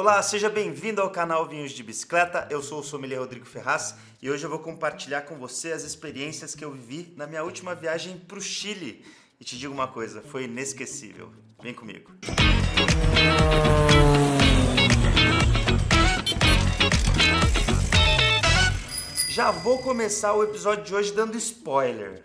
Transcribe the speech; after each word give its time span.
Olá, 0.00 0.22
seja 0.22 0.48
bem-vindo 0.48 1.02
ao 1.02 1.10
canal 1.10 1.48
Vinhos 1.48 1.72
de 1.72 1.82
Bicicleta. 1.82 2.46
Eu 2.48 2.62
sou 2.62 2.78
o 2.78 2.84
sommelier 2.84 3.18
Rodrigo 3.18 3.44
Ferraz 3.44 3.96
e 4.22 4.30
hoje 4.30 4.46
eu 4.46 4.48
vou 4.48 4.60
compartilhar 4.60 5.22
com 5.22 5.34
você 5.34 5.72
as 5.72 5.82
experiências 5.82 6.54
que 6.54 6.64
eu 6.64 6.70
vivi 6.70 7.12
na 7.16 7.26
minha 7.26 7.42
última 7.42 7.74
viagem 7.74 8.16
para 8.16 8.38
o 8.38 8.40
Chile. 8.40 9.04
E 9.40 9.44
te 9.44 9.58
digo 9.58 9.74
uma 9.74 9.88
coisa, 9.88 10.22
foi 10.22 10.44
inesquecível. 10.44 11.32
Vem 11.60 11.74
comigo. 11.74 12.12
Já 19.28 19.50
vou 19.50 19.78
começar 19.78 20.32
o 20.32 20.44
episódio 20.44 20.84
de 20.84 20.94
hoje 20.94 21.12
dando 21.12 21.36
spoiler. 21.36 22.24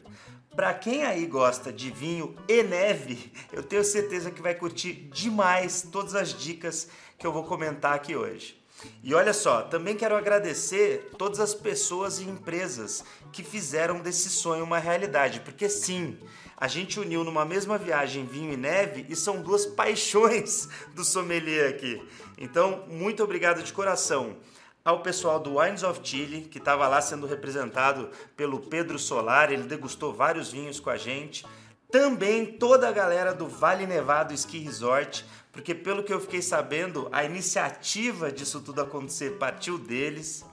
Para 0.55 0.71
quem 0.71 1.03
aí 1.03 1.25
gosta 1.25 1.73
de 1.73 1.89
vinho 1.89 2.35
e 2.47 2.61
neve, 2.61 3.33
eu 3.51 3.63
tenho 3.63 3.83
certeza 3.83 4.29
que 4.29 4.39
vai 4.39 4.53
curtir 4.53 5.09
demais 5.11 5.81
todas 5.91 6.13
as 6.13 6.31
dicas 6.31 6.87
que 7.23 7.27
eu 7.27 7.31
vou 7.31 7.45
comentar 7.45 7.93
aqui 7.93 8.17
hoje. 8.17 8.61
E 9.01 9.13
olha 9.13 9.31
só, 9.31 9.61
também 9.61 9.95
quero 9.95 10.13
agradecer 10.13 11.09
todas 11.17 11.39
as 11.39 11.55
pessoas 11.55 12.19
e 12.19 12.25
empresas 12.25 13.01
que 13.31 13.41
fizeram 13.41 14.01
desse 14.01 14.29
sonho 14.29 14.65
uma 14.65 14.77
realidade, 14.77 15.39
porque 15.39 15.69
sim, 15.69 16.17
a 16.57 16.67
gente 16.67 16.99
uniu 16.99 17.23
numa 17.23 17.45
mesma 17.45 17.77
viagem 17.77 18.25
vinho 18.25 18.51
e 18.51 18.57
neve 18.57 19.05
e 19.07 19.15
são 19.15 19.41
duas 19.41 19.65
paixões 19.73 20.67
do 20.93 21.05
sommelier 21.05 21.69
aqui. 21.69 22.05
Então, 22.37 22.83
muito 22.89 23.23
obrigado 23.23 23.63
de 23.63 23.71
coração 23.71 24.35
ao 24.83 24.99
pessoal 24.99 25.39
do 25.39 25.59
Wines 25.59 25.81
of 25.81 26.01
Chile, 26.03 26.41
que 26.51 26.57
estava 26.57 26.89
lá 26.89 26.99
sendo 26.99 27.25
representado 27.25 28.09
pelo 28.35 28.59
Pedro 28.59 28.99
Solar, 28.99 29.49
ele 29.49 29.63
degustou 29.63 30.13
vários 30.13 30.51
vinhos 30.51 30.77
com 30.77 30.89
a 30.89 30.97
gente. 30.97 31.45
Também 31.89 32.45
toda 32.57 32.89
a 32.89 32.91
galera 32.91 33.33
do 33.33 33.47
Vale 33.47 33.87
Nevado 33.87 34.33
Ski 34.33 34.59
Resort, 34.59 35.23
porque 35.53 35.75
pelo 35.75 36.03
que 36.03 36.11
eu 36.11 36.19
fiquei 36.19 36.41
sabendo, 36.41 37.07
a 37.11 37.23
iniciativa 37.23 38.31
disso 38.31 38.59
tudo 38.59 38.81
acontecer 38.81 39.37
partiu 39.37 39.77
deles, 39.77 40.43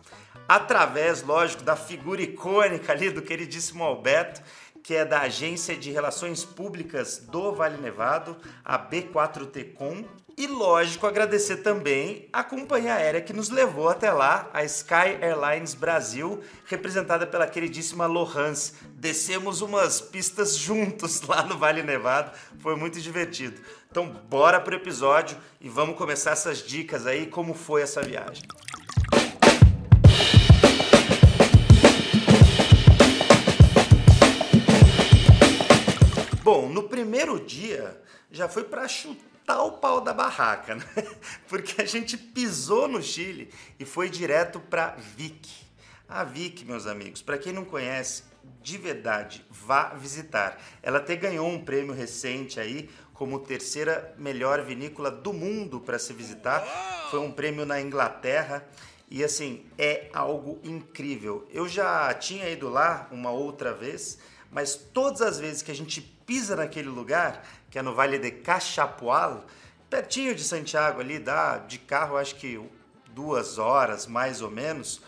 através, 0.47 1.23
lógico, 1.23 1.63
da 1.63 1.75
figura 1.75 2.21
icônica 2.21 2.93
ali 2.93 3.09
do 3.09 3.23
queridíssimo 3.23 3.83
Alberto, 3.83 4.43
que 4.83 4.95
é 4.95 5.05
da 5.05 5.23
Agência 5.23 5.75
de 5.75 5.91
Relações 5.91 6.45
Públicas 6.45 7.17
do 7.17 7.53
Vale 7.53 7.81
Nevado, 7.81 8.37
a 8.63 8.79
B4Tcom, 8.79 10.05
e 10.41 10.47
lógico, 10.47 11.07
agradecer 11.07 11.59
também 11.59 12.27
a 12.33 12.43
companhia 12.43 12.95
aérea 12.95 13.21
que 13.21 13.31
nos 13.31 13.51
levou 13.51 13.91
até 13.91 14.11
lá, 14.11 14.49
a 14.55 14.65
Sky 14.65 15.19
Airlines 15.21 15.75
Brasil, 15.75 16.41
representada 16.65 17.27
pela 17.27 17.47
queridíssima 17.47 18.07
Lohans. 18.07 18.73
Descemos 18.95 19.61
umas 19.61 20.01
pistas 20.01 20.57
juntos 20.57 21.21
lá 21.29 21.43
no 21.43 21.59
Vale 21.59 21.83
Nevado, 21.83 22.33
foi 22.59 22.75
muito 22.75 22.99
divertido. 23.03 23.61
Então, 23.91 24.09
bora 24.31 24.59
pro 24.59 24.75
episódio 24.75 25.37
e 25.61 25.69
vamos 25.69 25.95
começar 25.95 26.31
essas 26.31 26.67
dicas 26.67 27.07
aí, 27.07 27.27
como 27.27 27.53
foi 27.53 27.83
essa 27.83 28.01
viagem. 28.01 28.45
Bom, 36.43 36.71
no 36.71 36.85
primeiro 36.85 37.39
dia 37.39 38.01
já 38.31 38.49
foi 38.49 38.65
para 38.65 38.89
chutar 38.89 39.30
chutar 39.51 39.63
o 39.63 39.73
pau 39.73 40.01
da 40.01 40.13
barraca, 40.13 40.77
né? 40.77 40.85
Porque 41.49 41.83
a 41.83 41.85
gente 41.85 42.17
pisou 42.17 42.87
no 42.87 43.03
Chile 43.03 43.51
e 43.79 43.85
foi 43.85 44.09
direto 44.09 44.61
para 44.61 44.97
Vic. 45.17 45.49
A 46.09 46.25
Vic, 46.25 46.65
meus 46.65 46.87
amigos, 46.87 47.23
para 47.23 47.39
quem 47.39 47.53
não 47.53 47.65
conhece, 47.65 48.25
de 48.63 48.79
verdade, 48.79 49.45
vá 49.51 49.91
visitar. 49.95 50.61
Ela 50.83 50.99
até 50.99 51.17
ganhou 51.17 51.49
um 51.49 51.65
prêmio 51.65 51.95
recente 51.95 52.59
aí 52.59 52.89
como 53.15 53.39
terceira 53.41 54.15
melhor 54.17 54.63
vinícola 54.63 55.11
do 55.11 55.33
mundo 55.33 55.81
para 55.81 55.99
se 55.99 56.13
visitar. 56.13 56.65
Foi 57.11 57.21
um 57.21 57.31
prêmio 57.31 57.67
na 57.67 57.81
Inglaterra 57.81 58.67
e 59.09 59.23
assim, 59.25 59.65
é 59.77 60.09
algo 60.13 60.59
incrível. 60.65 61.47
Eu 61.53 61.69
já 61.69 62.13
tinha 62.15 62.49
ido 62.49 62.69
lá 62.69 63.09
uma 63.11 63.31
outra 63.31 63.73
vez, 63.73 64.19
mas 64.51 64.75
todas 64.75 65.23
as 65.23 65.39
vezes 65.39 65.63
que 65.63 65.71
a 65.71 65.75
gente 65.75 66.01
pisa 66.01 66.57
naquele 66.57 66.89
lugar, 66.89 67.45
que 67.71 67.79
é 67.79 67.83
no 67.83 67.95
Vale 67.95 68.19
de 68.19 68.31
Cachapual, 68.31 69.45
pertinho 69.89 70.35
de 70.35 70.43
Santiago 70.43 71.01
ali, 71.01 71.19
dá 71.19 71.59
de 71.59 71.79
carro 71.79 72.17
acho 72.17 72.37
que 72.37 72.61
duas 73.15 73.59
horas 73.59 74.07
mais 74.07 74.41
ou 74.41 74.51
menos, 74.51 75.03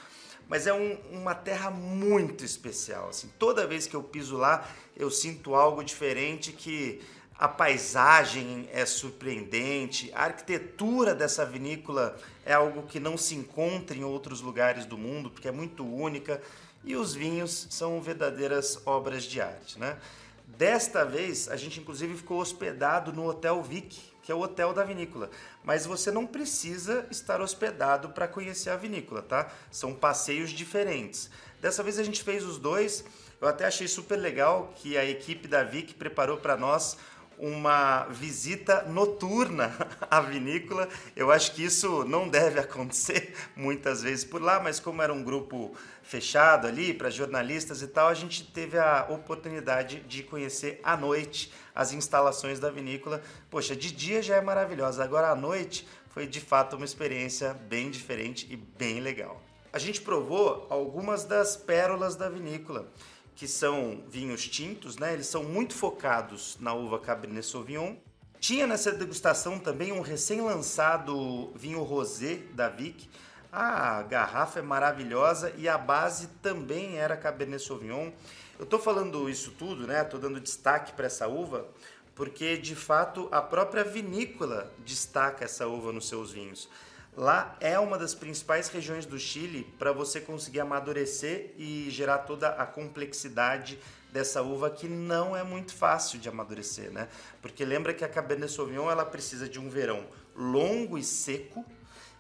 mas 0.49 0.67
é 0.67 0.73
um, 0.75 0.99
uma 1.11 1.35
terra 1.35 1.71
muito 1.71 2.45
especial. 2.45 3.09
Assim, 3.09 3.31
toda 3.39 3.67
vez 3.67 3.87
que 3.87 3.95
eu 3.95 4.03
piso 4.03 4.37
lá, 4.37 4.69
eu 4.97 5.11
sinto 5.11 5.55
algo 5.55 5.83
diferente 5.83 6.53
que 6.53 7.01
a 7.39 7.49
paisagem 7.49 8.69
é 8.73 8.87
surpreendente, 8.87 10.13
a 10.15 10.25
arquitetura 10.25 11.15
dessa 11.15 11.45
vinícola 11.45 12.17
é 12.45 12.53
algo 12.53 12.83
que 12.83 13.01
não 13.01 13.17
se 13.17 13.35
encontra 13.35 13.97
em 13.97 14.05
outros 14.05 14.41
lugares 14.41 14.85
do 14.85 14.97
mundo, 14.97 15.31
porque 15.31 15.49
é 15.49 15.53
muito 15.53 15.85
única, 15.85 16.41
e 16.85 16.97
os 16.97 17.15
vinhos 17.15 17.67
são 17.71 18.01
verdadeiras 18.01 18.81
obras 18.85 19.25
de 19.25 19.41
arte, 19.41 19.79
né? 19.79 19.99
Desta 20.47 21.05
vez, 21.05 21.49
a 21.49 21.57
gente 21.57 21.81
inclusive 21.81 22.17
ficou 22.17 22.41
hospedado 22.41 23.13
no 23.13 23.27
Hotel 23.27 23.63
Vic, 23.63 23.99
que 24.23 24.31
é 24.31 24.35
o 24.35 24.41
hotel 24.41 24.73
da 24.73 24.85
vinícola. 24.85 25.31
Mas 25.65 25.87
você 25.87 26.11
não 26.11 26.27
precisa 26.27 27.07
estar 27.11 27.41
hospedado 27.41 28.11
para 28.11 28.29
conhecer 28.29 28.71
a 28.71 28.77
vinícola, 28.77 29.23
tá? 29.23 29.51
São 29.71 29.95
passeios 29.95 30.51
diferentes. 30.51 31.31
Dessa 31.61 31.83
vez 31.83 31.99
a 31.99 32.05
gente 32.05 32.23
fez 32.23 32.45
os 32.45 32.59
dois. 32.59 33.05
Eu 33.41 33.49
até 33.49 33.65
achei 33.65 33.89
super 33.89 34.17
legal 34.17 34.73
que 34.77 34.97
a 34.97 35.05
equipe 35.05 35.49
da 35.49 35.65
Vic 35.65 35.95
preparou 35.95 36.37
para 36.37 36.57
nós 36.57 36.97
uma 37.43 38.05
visita 38.05 38.83
noturna 38.83 39.77
à 40.09 40.21
vinícola. 40.21 40.89
Eu 41.17 41.33
acho 41.33 41.53
que 41.53 41.65
isso 41.65 42.05
não 42.05 42.29
deve 42.29 42.61
acontecer 42.61 43.35
muitas 43.57 44.01
vezes 44.01 44.25
por 44.25 44.41
lá, 44.41 44.61
mas 44.61 44.79
como 44.79 45.03
era 45.03 45.13
um 45.13 45.25
grupo 45.25 45.75
fechado 46.05 46.69
ali 46.69 46.95
para 46.95 47.11
jornalistas 47.11 47.83
e 47.83 47.89
tal, 47.89 48.07
a 48.07 48.15
gente 48.15 48.45
teve 48.45 48.79
a 48.79 49.09
oportunidade 49.11 50.01
de 50.03 50.23
conhecer 50.23 50.81
à 50.85 50.97
noite 50.97 51.53
as 51.75 51.93
instalações 51.93 52.61
da 52.61 52.71
vinícola. 52.71 53.21
Poxa, 53.51 53.75
de 53.75 53.91
dia 53.91 54.23
já 54.23 54.37
é 54.37 54.41
maravilhosa, 54.41 55.03
agora 55.03 55.29
à 55.29 55.35
noite 55.35 55.87
foi 56.11 56.29
de 56.29 56.41
fato 56.41 56.77
uma 56.77 56.85
experiência 56.85 57.55
bem 57.55 57.91
diferente 57.91 58.47
e 58.49 58.57
bem 58.57 59.01
legal. 59.01 59.43
A 59.73 59.81
gente 59.81 60.01
provou 60.01 60.67
algumas 60.71 61.25
das 61.25 61.57
pérolas 61.57 62.15
da 62.15 62.29
vinícola 62.29 62.87
que 63.35 63.49
são 63.49 64.03
vinhos 64.09 64.47
tintos, 64.49 64.97
né? 64.97 65.13
Eles 65.13 65.27
são 65.27 65.45
muito 65.45 65.75
focados 65.75 66.57
na 66.61 66.73
uva 66.75 66.99
Cabernet 66.99 67.47
Sauvignon. 67.47 67.97
Tinha 68.39 68.67
nessa 68.67 68.93
degustação 68.93 69.59
também 69.59 69.93
um 69.93 70.01
recém-lançado 70.01 71.53
vinho 71.55 71.83
rosé 71.83 72.37
da 72.55 72.69
Vic. 72.69 73.09
A 73.53 74.03
garrafa 74.03 74.59
é 74.59 74.63
maravilhosa 74.63 75.53
e 75.57 75.69
a 75.69 75.77
base 75.77 76.29
também 76.43 76.99
era 76.99 77.17
Cabernet 77.17 77.63
Sauvignon. 77.63 78.11
Eu 78.59 78.65
estou 78.65 78.79
falando 78.79 79.29
isso 79.29 79.53
tudo, 79.53 79.87
né? 79.87 80.03
Estou 80.03 80.19
dando 80.19 80.41
destaque 80.41 80.93
para 80.93 81.07
essa 81.07 81.29
uva 81.29 81.69
porque 82.15 82.57
de 82.57 82.75
fato 82.75 83.29
a 83.31 83.41
própria 83.41 83.85
vinícola 83.85 84.71
destaca 84.85 85.45
essa 85.45 85.67
uva 85.67 85.93
nos 85.93 86.09
seus 86.09 86.31
vinhos. 86.31 86.69
Lá 87.15 87.57
é 87.61 87.79
uma 87.79 87.99
das 87.99 88.15
principais 88.15 88.69
regiões 88.69 89.05
do 89.05 89.19
Chile 89.19 89.65
para 89.79 89.93
você 89.93 90.19
conseguir 90.19 90.61
amadurecer 90.61 91.53
e 91.59 91.89
gerar 91.91 92.19
toda 92.19 92.49
a 92.49 92.65
complexidade 92.65 93.79
dessa 94.11 94.43
uva 94.43 94.71
que 94.71 94.89
não 94.89 95.37
é 95.37 95.43
muito 95.43 95.75
fácil 95.75 96.19
de 96.19 96.29
amadurecer, 96.29 96.91
né? 96.91 97.09
Porque 97.43 97.67
lembra 97.67 97.93
que 97.93 98.05
a 98.05 98.09
Cabernet 98.09 98.51
Sauvignon 98.51 98.91
ela 98.91 99.05
precisa 99.05 99.47
de 99.47 99.61
um 99.61 99.69
verão 99.69 100.07
longo 100.35 100.97
e 100.97 101.05
seco 101.05 101.65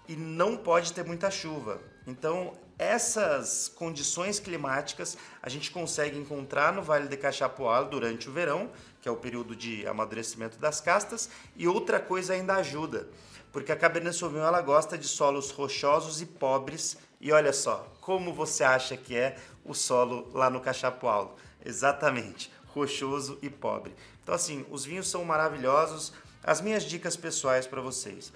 e 0.06 0.14
não 0.14 0.58
pode 0.58 0.92
ter 0.92 1.04
muita 1.04 1.30
chuva. 1.30 1.80
Então, 2.06 2.52
essas 2.78 3.68
condições 3.68 4.40
climáticas 4.40 5.16
a 5.42 5.48
gente 5.48 5.70
consegue 5.70 6.18
encontrar 6.18 6.72
no 6.72 6.82
Vale 6.82 7.08
de 7.08 7.16
Cachapoal 7.16 7.84
durante 7.86 8.28
o 8.28 8.32
verão, 8.32 8.70
que 9.00 9.08
é 9.08 9.12
o 9.12 9.16
período 9.16 9.54
de 9.54 9.86
amadurecimento 9.86 10.58
das 10.58 10.80
castas, 10.80 11.30
e 11.56 11.68
outra 11.68 12.00
coisa 12.00 12.34
ainda 12.34 12.54
ajuda 12.56 13.08
porque 13.52 13.70
a 13.70 13.76
Cabernet 13.76 14.16
Sauvignon 14.16 14.46
ela 14.46 14.62
gosta 14.62 14.96
de 14.96 15.06
solos 15.06 15.50
rochosos 15.50 16.22
e 16.22 16.26
pobres. 16.26 16.96
E 17.20 17.30
olha 17.30 17.52
só, 17.52 17.86
como 18.00 18.32
você 18.32 18.64
acha 18.64 18.96
que 18.96 19.14
é 19.14 19.36
o 19.64 19.74
solo 19.74 20.28
lá 20.32 20.48
no 20.48 20.60
Cachapualo? 20.60 21.36
Exatamente, 21.64 22.50
rochoso 22.68 23.38
e 23.42 23.50
pobre. 23.50 23.94
Então 24.22 24.34
assim, 24.34 24.64
os 24.70 24.84
vinhos 24.84 25.08
são 25.08 25.24
maravilhosos. 25.24 26.12
As 26.42 26.60
minhas 26.60 26.82
dicas 26.82 27.14
pessoais 27.14 27.66
para 27.66 27.80
vocês. 27.80 28.32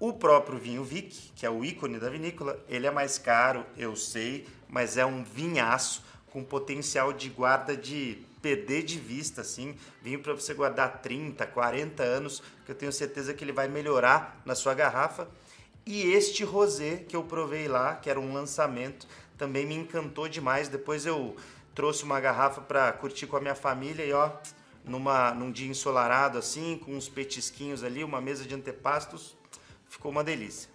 O 0.00 0.12
próprio 0.12 0.58
vinho 0.58 0.82
Vic, 0.82 1.32
que 1.36 1.46
é 1.46 1.50
o 1.50 1.64
ícone 1.64 1.98
da 1.98 2.10
vinícola, 2.10 2.58
ele 2.68 2.86
é 2.86 2.90
mais 2.90 3.16
caro, 3.16 3.64
eu 3.76 3.94
sei, 3.94 4.46
mas 4.68 4.96
é 4.96 5.06
um 5.06 5.22
vinhaço 5.22 6.02
com 6.26 6.42
potencial 6.42 7.12
de 7.12 7.28
guarda 7.28 7.76
de 7.76 8.18
perder 8.42 8.82
de 8.82 8.98
vista, 8.98 9.40
assim, 9.40 9.76
vinho 10.02 10.20
para 10.20 10.34
você 10.34 10.52
guardar 10.52 11.00
30, 11.00 11.46
40 11.46 12.02
anos, 12.02 12.42
que 12.66 12.72
eu 12.72 12.74
tenho 12.74 12.92
certeza 12.92 13.32
que 13.32 13.44
ele 13.44 13.52
vai 13.52 13.68
melhorar 13.68 14.42
na 14.44 14.54
sua 14.54 14.74
garrafa. 14.74 15.28
E 15.86 16.02
este 16.12 16.42
rosé 16.42 16.96
que 16.96 17.14
eu 17.14 17.22
provei 17.22 17.68
lá, 17.68 17.94
que 17.94 18.10
era 18.10 18.18
um 18.18 18.34
lançamento, 18.34 19.06
também 19.38 19.64
me 19.64 19.74
encantou 19.74 20.28
demais. 20.28 20.68
Depois 20.68 21.06
eu 21.06 21.36
trouxe 21.74 22.04
uma 22.04 22.20
garrafa 22.20 22.60
para 22.60 22.92
curtir 22.92 23.26
com 23.26 23.36
a 23.36 23.40
minha 23.40 23.54
família 23.54 24.04
e 24.04 24.12
ó, 24.12 24.30
numa, 24.84 25.32
num 25.32 25.50
dia 25.50 25.68
ensolarado 25.68 26.36
assim, 26.36 26.78
com 26.84 26.92
uns 26.92 27.08
petisquinhos 27.08 27.82
ali, 27.84 28.02
uma 28.04 28.20
mesa 28.20 28.44
de 28.44 28.54
antepastos, 28.54 29.36
ficou 29.94 30.10
uma 30.10 30.24
delícia. 30.24 30.68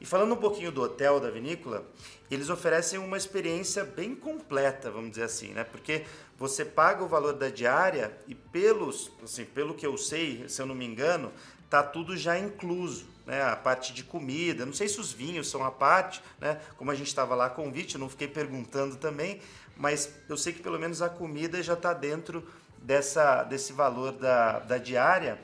E 0.00 0.06
falando 0.06 0.32
um 0.32 0.36
pouquinho 0.36 0.72
do 0.72 0.82
hotel 0.82 1.20
da 1.20 1.30
vinícola, 1.30 1.86
eles 2.30 2.50
oferecem 2.50 2.98
uma 2.98 3.16
experiência 3.16 3.84
bem 3.84 4.14
completa, 4.14 4.90
vamos 4.90 5.10
dizer 5.10 5.24
assim, 5.24 5.48
né? 5.52 5.64
Porque 5.64 6.04
você 6.36 6.64
paga 6.64 7.04
o 7.04 7.06
valor 7.06 7.34
da 7.34 7.48
diária 7.48 8.16
e 8.26 8.34
pelos, 8.34 9.10
assim, 9.22 9.44
pelo 9.44 9.74
que 9.74 9.86
eu 9.86 9.96
sei, 9.96 10.48
se 10.48 10.60
eu 10.60 10.66
não 10.66 10.74
me 10.74 10.84
engano, 10.84 11.30
tá 11.70 11.82
tudo 11.82 12.16
já 12.16 12.38
incluso, 12.38 13.06
né? 13.26 13.42
A 13.42 13.54
parte 13.54 13.92
de 13.92 14.02
comida, 14.02 14.66
não 14.66 14.72
sei 14.72 14.88
se 14.88 14.98
os 14.98 15.12
vinhos 15.12 15.48
são 15.48 15.62
a 15.62 15.70
parte, 15.70 16.22
né? 16.40 16.60
Como 16.76 16.90
a 16.90 16.94
gente 16.94 17.08
estava 17.08 17.34
lá 17.34 17.48
convite, 17.50 17.94
eu 17.94 18.00
não 18.00 18.08
fiquei 18.08 18.28
perguntando 18.28 18.96
também, 18.96 19.40
mas 19.76 20.10
eu 20.28 20.36
sei 20.36 20.52
que 20.52 20.62
pelo 20.62 20.78
menos 20.78 21.02
a 21.02 21.08
comida 21.08 21.62
já 21.62 21.74
está 21.74 21.92
dentro 21.92 22.46
dessa, 22.78 23.44
desse 23.44 23.72
valor 23.72 24.12
da, 24.12 24.58
da 24.60 24.78
diária 24.78 25.38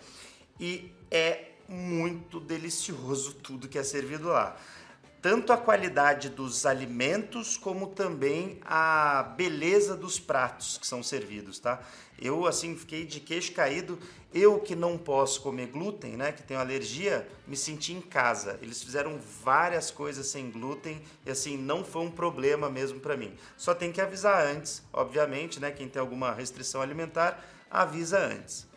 e 0.59 0.93
é 1.11 1.50
muito 1.71 2.41
delicioso 2.41 3.35
tudo 3.35 3.69
que 3.69 3.79
é 3.79 3.83
servido 3.83 4.29
lá 4.29 4.57
tanto 5.23 5.53
a 5.53 5.57
qualidade 5.57 6.31
dos 6.31 6.65
alimentos 6.65 7.57
como 7.57 7.89
também 7.89 8.59
a 8.65 9.35
beleza 9.37 9.95
dos 9.95 10.19
pratos 10.19 10.79
que 10.79 10.87
são 10.87 11.03
servidos, 11.03 11.59
tá? 11.59 11.83
Eu 12.19 12.47
assim 12.47 12.77
fiquei 12.77 13.05
de 13.05 13.21
queixo 13.21 13.53
caído. 13.53 13.99
Eu 14.33 14.61
que 14.61 14.77
não 14.77 14.97
posso 14.97 15.43
comer 15.43 15.67
glúten, 15.67 16.13
né, 16.17 16.31
que 16.31 16.43
tenho 16.43 16.61
alergia, 16.61 17.29
me 17.49 17.57
senti 17.57 17.93
em 17.93 18.01
casa. 18.01 18.59
Eles 18.63 18.81
fizeram 18.81 19.19
várias 19.43 19.91
coisas 19.91 20.27
sem 20.29 20.51
glúten 20.51 21.03
e 21.27 21.31
assim 21.31 21.57
não 21.59 21.85
foi 21.85 22.03
um 22.03 22.11
problema 22.11 22.71
mesmo 22.71 23.01
para 23.01 23.17
mim. 23.17 23.35
Só 23.57 23.75
tem 23.75 23.91
que 23.91 24.01
avisar 24.01 24.47
antes, 24.47 24.83
obviamente, 24.93 25.59
né, 25.59 25.73
quem 25.73 25.89
tem 25.89 26.01
alguma 26.01 26.33
restrição 26.33 26.81
alimentar, 26.81 27.45
avisa 27.69 28.19
antes. 28.19 28.69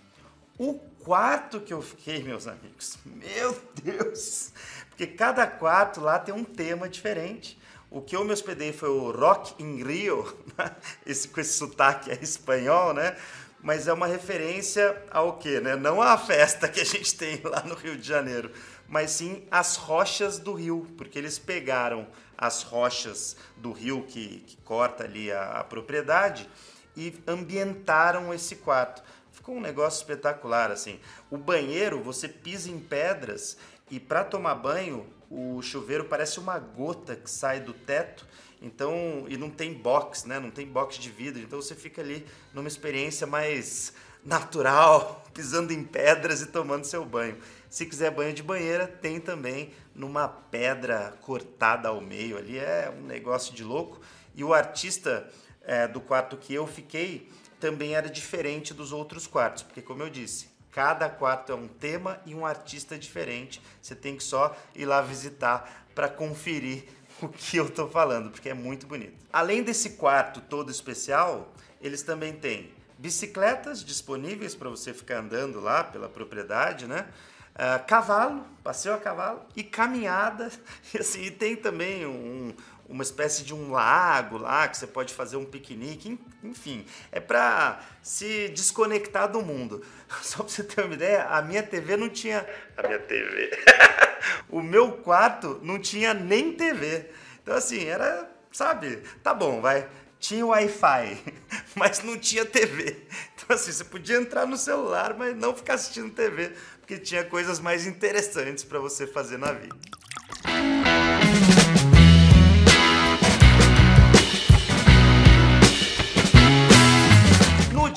O 0.58 0.80
quarto 1.04 1.60
que 1.60 1.74
eu 1.74 1.82
fiquei, 1.82 2.24
meus 2.24 2.48
amigos, 2.48 2.98
meu 3.06 3.60
Deus, 3.84 4.52
porque 4.90 5.06
cada 5.06 5.46
quarto 5.46 6.00
lá 6.00 6.18
tem 6.18 6.34
um 6.34 6.44
tema 6.44 6.88
diferente. 6.88 7.60
O 7.92 8.02
que 8.02 8.16
eu 8.16 8.24
me 8.24 8.32
hospedei 8.32 8.74
foi 8.74 8.90
o 8.90 9.12
Rock 9.12 9.62
in 9.62 9.84
Rio, 9.84 10.36
esse, 11.06 11.28
com 11.28 11.40
esse 11.40 11.54
sotaque 11.54 12.10
é 12.10 12.18
espanhol, 12.22 12.94
né? 12.94 13.16
Mas 13.62 13.88
é 13.88 13.94
uma 13.94 14.08
referência 14.08 15.02
ao 15.12 15.38
quê, 15.38 15.60
né? 15.60 15.76
Não 15.76 16.02
à 16.02 16.18
festa 16.18 16.68
que 16.68 16.82
a 16.82 16.86
gente 16.86 17.16
tem 17.16 17.40
lá 17.44 17.62
no 17.64 17.76
Rio 17.76 17.96
de 17.96 18.08
Janeiro, 18.08 18.52
mas 18.88 19.12
sim 19.12 19.46
às 19.52 19.76
rochas 19.76 20.40
do 20.40 20.54
rio, 20.54 20.88
porque 20.98 21.20
eles 21.20 21.38
pegaram 21.38 22.08
as 22.38 22.64
rochas 22.64 23.38
do 23.58 23.72
rio 23.72 24.04
que, 24.08 24.40
que 24.40 24.58
corta 24.58 25.04
ali 25.04 25.32
a, 25.32 25.60
a 25.60 25.64
propriedade 25.64 26.50
e 26.96 27.14
ambientaram 27.28 28.34
esse 28.34 28.58
quarto. 28.58 29.04
Ficou 29.44 29.58
um 29.58 29.62
negócio 29.62 29.98
espetacular, 29.98 30.72
assim. 30.72 31.02
O 31.30 31.36
banheiro, 31.38 32.02
você 32.02 32.30
pisa 32.30 32.72
em 32.72 32.80
pedras 32.80 33.58
e 33.92 34.00
para 34.00 34.24
tomar 34.24 34.56
banho, 34.56 35.06
o 35.30 35.62
chuveiro 35.62 36.06
parece 36.06 36.40
uma 36.40 36.58
gota 36.58 37.14
que 37.18 37.30
sai 37.30 37.60
do 37.60 37.74
teto. 37.74 38.26
Então, 38.62 39.26
e 39.28 39.36
não 39.36 39.50
tem 39.50 39.74
box, 39.74 40.26
né? 40.26 40.40
Não 40.40 40.50
tem 40.50 40.66
box 40.66 40.98
de 40.98 41.10
vidro. 41.10 41.42
Então 41.42 41.62
você 41.62 41.76
fica 41.76 42.02
ali 42.02 42.26
numa 42.54 42.70
experiência 42.70 43.28
mais 43.28 43.92
natural, 44.24 45.26
pisando 45.36 45.74
em 45.74 45.84
pedras 45.84 46.42
e 46.42 46.46
tomando 46.46 46.86
seu 46.86 47.04
banho. 47.04 47.38
Se 47.70 47.86
quiser 47.86 48.12
banho 48.12 48.34
de 48.34 48.42
banheira, 48.42 48.88
tem 48.88 49.20
também 49.20 49.74
numa 49.94 50.26
pedra 50.26 51.18
cortada 51.20 51.90
ao 51.90 52.00
meio 52.00 52.38
ali. 52.38 52.58
É 52.58 52.90
um 52.98 53.04
negócio 53.04 53.54
de 53.54 53.62
louco. 53.62 54.00
E 54.34 54.42
o 54.42 54.54
artista 54.54 55.30
é, 55.64 55.86
do 55.86 56.00
quarto 56.00 56.38
que 56.38 56.54
eu 56.54 56.66
fiquei 56.66 57.30
também 57.64 57.96
era 57.96 58.10
diferente 58.10 58.74
dos 58.74 58.92
outros 58.92 59.26
quartos, 59.26 59.64
porque 59.64 59.82
como 59.82 60.04
eu 60.04 60.10
disse, 60.10 60.54
Cada 60.74 61.08
quarto 61.08 61.52
é 61.52 61.56
um 61.56 61.68
tema 61.68 62.20
e 62.26 62.34
um 62.34 62.46
artista 62.46 62.98
diferente. 62.98 63.62
Você 63.80 63.94
tem 63.94 64.18
que 64.18 64.24
só 64.24 64.58
ir 64.74 64.86
lá 64.86 65.02
visitar 65.02 65.86
para 65.94 66.10
conferir 66.10 66.86
o 67.22 67.30
que 67.30 67.58
eu 67.58 67.68
estou 67.68 67.88
falando, 67.88 68.32
porque 68.32 68.50
é 68.50 68.56
muito 68.56 68.88
bonito. 68.88 69.14
Além 69.32 69.62
desse 69.62 69.92
quarto 69.92 70.42
todo 70.42 70.72
especial, 70.72 71.54
eles 71.80 72.02
também 72.02 72.34
têm 72.34 72.74
bicicletas 72.98 73.86
disponíveis 73.86 74.56
para 74.56 74.68
você 74.68 74.96
ficar 74.96 75.20
andando 75.20 75.60
lá 75.60 75.84
pela 75.84 76.10
propriedade, 76.10 76.88
né? 76.88 77.08
Uh, 77.54 77.86
cavalo, 77.86 78.44
passeio 78.64 78.96
a 78.96 78.98
cavalo 78.98 79.44
e 79.56 79.64
caminhada. 79.64 80.52
E, 80.92 80.98
assim, 80.98 81.22
e 81.22 81.32
tem 81.32 81.56
também 81.56 82.04
um, 82.04 82.52
uma 82.94 83.02
espécie 83.02 83.44
de 83.44 83.56
um 83.56 83.72
lago 83.72 84.38
lá 84.38 84.68
que 84.68 84.78
você 84.78 84.86
pode 84.86 85.16
fazer 85.16 85.36
um 85.36 85.44
piquenique, 85.44 86.20
enfim, 86.44 86.86
é 87.12 87.20
para 87.20 87.82
se 88.04 88.50
desconectar 88.50 89.32
do 89.32 89.42
mundo. 89.42 89.84
Só 90.22 90.44
para 90.44 90.54
você 90.54 90.64
ter 90.64 90.86
uma 90.86 90.94
ideia, 90.94 91.24
a 91.24 91.42
minha 91.42 91.64
TV 91.64 91.98
não 91.98 92.08
tinha 92.08 92.48
a 92.78 92.88
minha 92.88 93.00
TV. 93.00 93.50
o 94.48 94.62
meu 94.62 94.92
quarto 94.92 95.60
não 95.64 95.80
tinha 95.80 96.14
nem 96.14 96.54
TV. 96.54 97.10
Então 97.42 97.56
assim, 97.56 97.84
era, 97.86 98.30
sabe? 98.52 98.98
Tá 99.24 99.34
bom, 99.34 99.60
vai. 99.60 99.90
Tinha 100.20 100.46
Wi-Fi, 100.46 101.20
mas 101.76 102.04
não 102.04 102.16
tinha 102.20 102.46
TV. 102.46 103.08
Então 103.36 103.56
assim, 103.56 103.72
você 103.72 103.84
podia 103.84 104.18
entrar 104.18 104.46
no 104.46 104.56
celular, 104.56 105.16
mas 105.18 105.36
não 105.36 105.56
ficar 105.56 105.74
assistindo 105.74 106.14
TV, 106.14 106.52
porque 106.80 107.00
tinha 107.00 107.24
coisas 107.24 107.60
mais 107.60 107.88
interessantes 107.88 108.64
para 108.64 108.78
você 108.78 109.08
fazer 109.08 109.40
na 109.40 109.52
vida. 109.52 109.76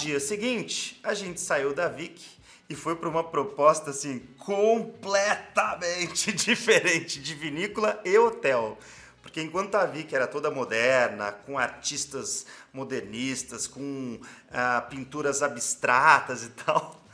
Dia 0.06 0.20
seguinte, 0.20 1.00
a 1.02 1.14
gente 1.14 1.40
saiu 1.40 1.74
da 1.74 1.88
Vic 1.88 2.24
e 2.70 2.76
foi 2.76 2.94
para 2.94 3.08
uma 3.08 3.24
proposta 3.24 3.90
assim 3.90 4.20
completamente 4.38 6.30
diferente 6.32 7.18
de 7.18 7.34
vinícola 7.34 8.00
e 8.04 8.16
hotel. 8.16 8.78
Porque 9.20 9.42
enquanto 9.42 9.74
a 9.74 9.84
Vic 9.84 10.14
era 10.14 10.28
toda 10.28 10.48
moderna, 10.48 11.32
com 11.32 11.58
artistas 11.58 12.46
modernistas, 12.72 13.66
com 13.66 14.20
ah, 14.52 14.86
pinturas 14.88 15.42
abstratas 15.42 16.44
e 16.44 16.50
tal, 16.64 17.04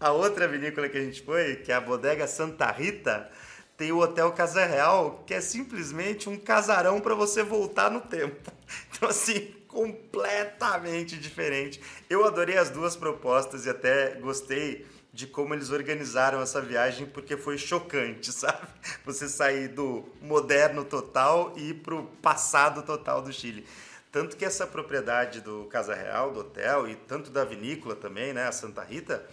a 0.00 0.10
outra 0.10 0.48
vinícola 0.48 0.88
que 0.88 0.98
a 0.98 1.02
gente 1.02 1.22
foi, 1.22 1.54
que 1.54 1.70
é 1.70 1.76
a 1.76 1.80
Bodega 1.80 2.26
Santa 2.26 2.68
Rita, 2.72 3.30
tem 3.76 3.92
o 3.92 4.00
Hotel 4.00 4.32
Casa 4.32 4.66
Real, 4.66 5.22
que 5.24 5.32
é 5.32 5.40
simplesmente 5.40 6.28
um 6.28 6.36
casarão 6.36 7.00
para 7.00 7.14
você 7.14 7.44
voltar 7.44 7.88
no 7.88 8.00
tempo. 8.00 8.50
Então, 8.90 9.10
assim, 9.10 9.54
completamente 9.76 11.18
diferente. 11.18 11.78
Eu 12.08 12.24
adorei 12.24 12.56
as 12.56 12.70
duas 12.70 12.96
propostas 12.96 13.66
e 13.66 13.68
até 13.68 14.14
gostei 14.14 14.86
de 15.12 15.26
como 15.26 15.52
eles 15.52 15.70
organizaram 15.70 16.40
essa 16.40 16.62
viagem, 16.62 17.06
porque 17.06 17.36
foi 17.36 17.58
chocante, 17.58 18.32
sabe? 18.32 18.66
Você 19.04 19.28
sair 19.28 19.68
do 19.68 20.02
moderno 20.22 20.82
total 20.82 21.52
e 21.56 21.70
ir 21.70 21.74
para 21.74 21.94
o 21.94 22.06
passado 22.22 22.82
total 22.84 23.20
do 23.20 23.30
Chile. 23.30 23.66
Tanto 24.10 24.34
que 24.34 24.46
essa 24.46 24.66
propriedade 24.66 25.42
do 25.42 25.66
Casa 25.66 25.94
Real, 25.94 26.32
do 26.32 26.40
hotel, 26.40 26.88
e 26.88 26.94
tanto 26.94 27.30
da 27.30 27.44
vinícola 27.44 27.94
também, 27.94 28.32
né, 28.32 28.46
a 28.46 28.52
Santa 28.52 28.82
Rita, 28.82 29.26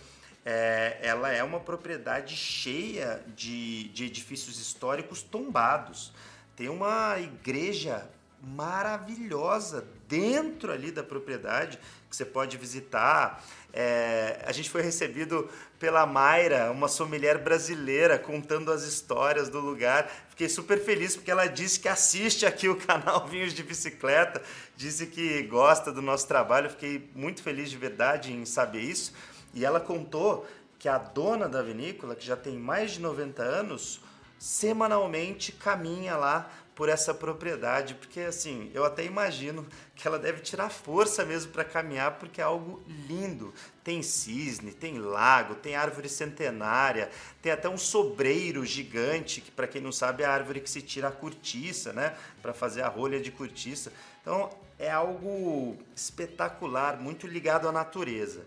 é, 0.43 0.97
ela 1.01 1.31
é 1.31 1.41
uma 1.41 1.61
propriedade 1.61 2.35
cheia 2.35 3.23
de, 3.33 3.85
de 3.89 4.05
edifícios 4.07 4.59
históricos 4.59 5.21
tombados. 5.21 6.11
Tem 6.53 6.67
uma 6.67 7.17
igreja 7.17 8.05
maravilhosa 8.43 9.85
dentro 10.07 10.71
ali 10.71 10.91
da 10.91 11.01
propriedade 11.01 11.79
que 12.09 12.15
você 12.15 12.25
pode 12.25 12.57
visitar. 12.57 13.43
É, 13.71 14.43
a 14.45 14.51
gente 14.51 14.69
foi 14.69 14.81
recebido 14.81 15.49
pela 15.79 16.05
Mayra, 16.05 16.69
uma 16.69 16.87
sommelier 16.87 17.41
brasileira, 17.41 18.19
contando 18.19 18.71
as 18.71 18.83
histórias 18.83 19.49
do 19.49 19.59
lugar. 19.59 20.11
Fiquei 20.29 20.49
super 20.49 20.79
feliz 20.83 21.15
porque 21.15 21.31
ela 21.31 21.47
disse 21.47 21.79
que 21.79 21.87
assiste 21.87 22.45
aqui 22.45 22.67
o 22.67 22.75
canal 22.75 23.25
Vinhos 23.27 23.53
de 23.53 23.63
Bicicleta, 23.63 24.41
disse 24.75 25.07
que 25.07 25.41
gosta 25.43 25.91
do 25.91 26.01
nosso 26.01 26.27
trabalho. 26.27 26.69
Fiquei 26.69 27.09
muito 27.15 27.41
feliz 27.41 27.69
de 27.69 27.77
verdade 27.77 28.31
em 28.31 28.45
saber 28.45 28.81
isso. 28.81 29.13
E 29.53 29.65
ela 29.65 29.79
contou 29.79 30.45
que 30.77 30.89
a 30.89 30.97
dona 30.97 31.47
da 31.47 31.61
vinícola, 31.61 32.15
que 32.15 32.25
já 32.25 32.35
tem 32.35 32.57
mais 32.57 32.91
de 32.91 33.01
90 33.01 33.41
anos, 33.41 34.01
semanalmente 34.37 35.53
caminha 35.53 36.17
lá 36.17 36.51
por 36.75 36.89
essa 36.89 37.13
propriedade, 37.13 37.93
porque 37.95 38.21
assim, 38.21 38.71
eu 38.73 38.83
até 38.83 39.03
imagino 39.03 39.65
que 39.95 40.07
ela 40.07 40.17
deve 40.17 40.41
tirar 40.41 40.69
força 40.69 41.23
mesmo 41.23 41.51
para 41.51 41.63
caminhar, 41.63 42.17
porque 42.17 42.41
é 42.41 42.43
algo 42.43 42.81
lindo. 43.07 43.53
Tem 43.83 44.01
cisne, 44.01 44.71
tem 44.71 44.97
lago, 44.97 45.55
tem 45.55 45.75
árvore 45.75 46.09
centenária, 46.09 47.09
tem 47.41 47.51
até 47.51 47.69
um 47.69 47.77
sobreiro 47.77 48.65
gigante, 48.65 49.41
que 49.41 49.51
para 49.51 49.67
quem 49.67 49.81
não 49.81 49.91
sabe 49.91 50.23
é 50.23 50.25
a 50.25 50.31
árvore 50.31 50.61
que 50.61 50.69
se 50.69 50.81
tira 50.81 51.09
a 51.09 51.11
cortiça, 51.11 51.93
né, 51.93 52.15
para 52.41 52.53
fazer 52.53 52.81
a 52.81 52.87
rolha 52.87 53.19
de 53.19 53.31
cortiça. 53.31 53.91
Então, 54.21 54.49
é 54.79 54.89
algo 54.89 55.77
espetacular, 55.95 56.99
muito 56.99 57.27
ligado 57.27 57.67
à 57.67 57.71
natureza. 57.71 58.45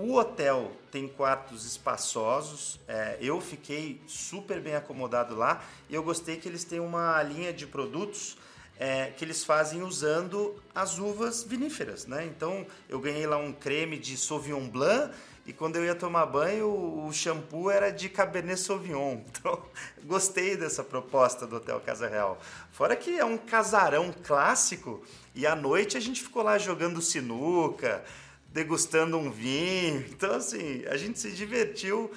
O 0.00 0.14
hotel 0.14 0.70
tem 0.92 1.08
quartos 1.08 1.66
espaçosos, 1.66 2.78
é, 2.86 3.18
eu 3.20 3.40
fiquei 3.40 4.00
super 4.06 4.60
bem 4.60 4.76
acomodado 4.76 5.34
lá 5.34 5.60
e 5.90 5.94
eu 5.96 6.04
gostei 6.04 6.36
que 6.36 6.48
eles 6.48 6.62
têm 6.62 6.78
uma 6.78 7.20
linha 7.24 7.52
de 7.52 7.66
produtos 7.66 8.38
é, 8.78 9.06
que 9.06 9.24
eles 9.24 9.42
fazem 9.42 9.82
usando 9.82 10.54
as 10.72 11.00
uvas 11.00 11.42
viníferas, 11.42 12.06
né? 12.06 12.24
Então 12.24 12.64
eu 12.88 13.00
ganhei 13.00 13.26
lá 13.26 13.38
um 13.38 13.52
creme 13.52 13.98
de 13.98 14.16
Sauvignon 14.16 14.68
Blanc 14.68 15.12
e 15.44 15.52
quando 15.52 15.74
eu 15.74 15.84
ia 15.84 15.96
tomar 15.96 16.26
banho, 16.26 16.68
o 16.68 17.12
shampoo 17.12 17.68
era 17.68 17.90
de 17.90 18.08
Cabernet 18.08 18.60
Sauvignon. 18.60 19.18
Então, 19.40 19.60
gostei 20.04 20.56
dessa 20.56 20.84
proposta 20.84 21.44
do 21.44 21.56
Hotel 21.56 21.80
Casa 21.80 22.06
Real. 22.06 22.40
Fora 22.70 22.94
que 22.94 23.18
é 23.18 23.24
um 23.24 23.36
casarão 23.36 24.14
clássico 24.22 25.02
e 25.34 25.44
à 25.44 25.56
noite 25.56 25.96
a 25.96 26.00
gente 26.00 26.22
ficou 26.22 26.44
lá 26.44 26.56
jogando 26.56 27.02
sinuca, 27.02 28.04
degustando 28.48 29.16
um 29.16 29.30
vinho. 29.30 30.04
Então, 30.10 30.34
assim, 30.34 30.84
a 30.86 30.96
gente 30.96 31.18
se 31.18 31.30
divertiu 31.32 32.10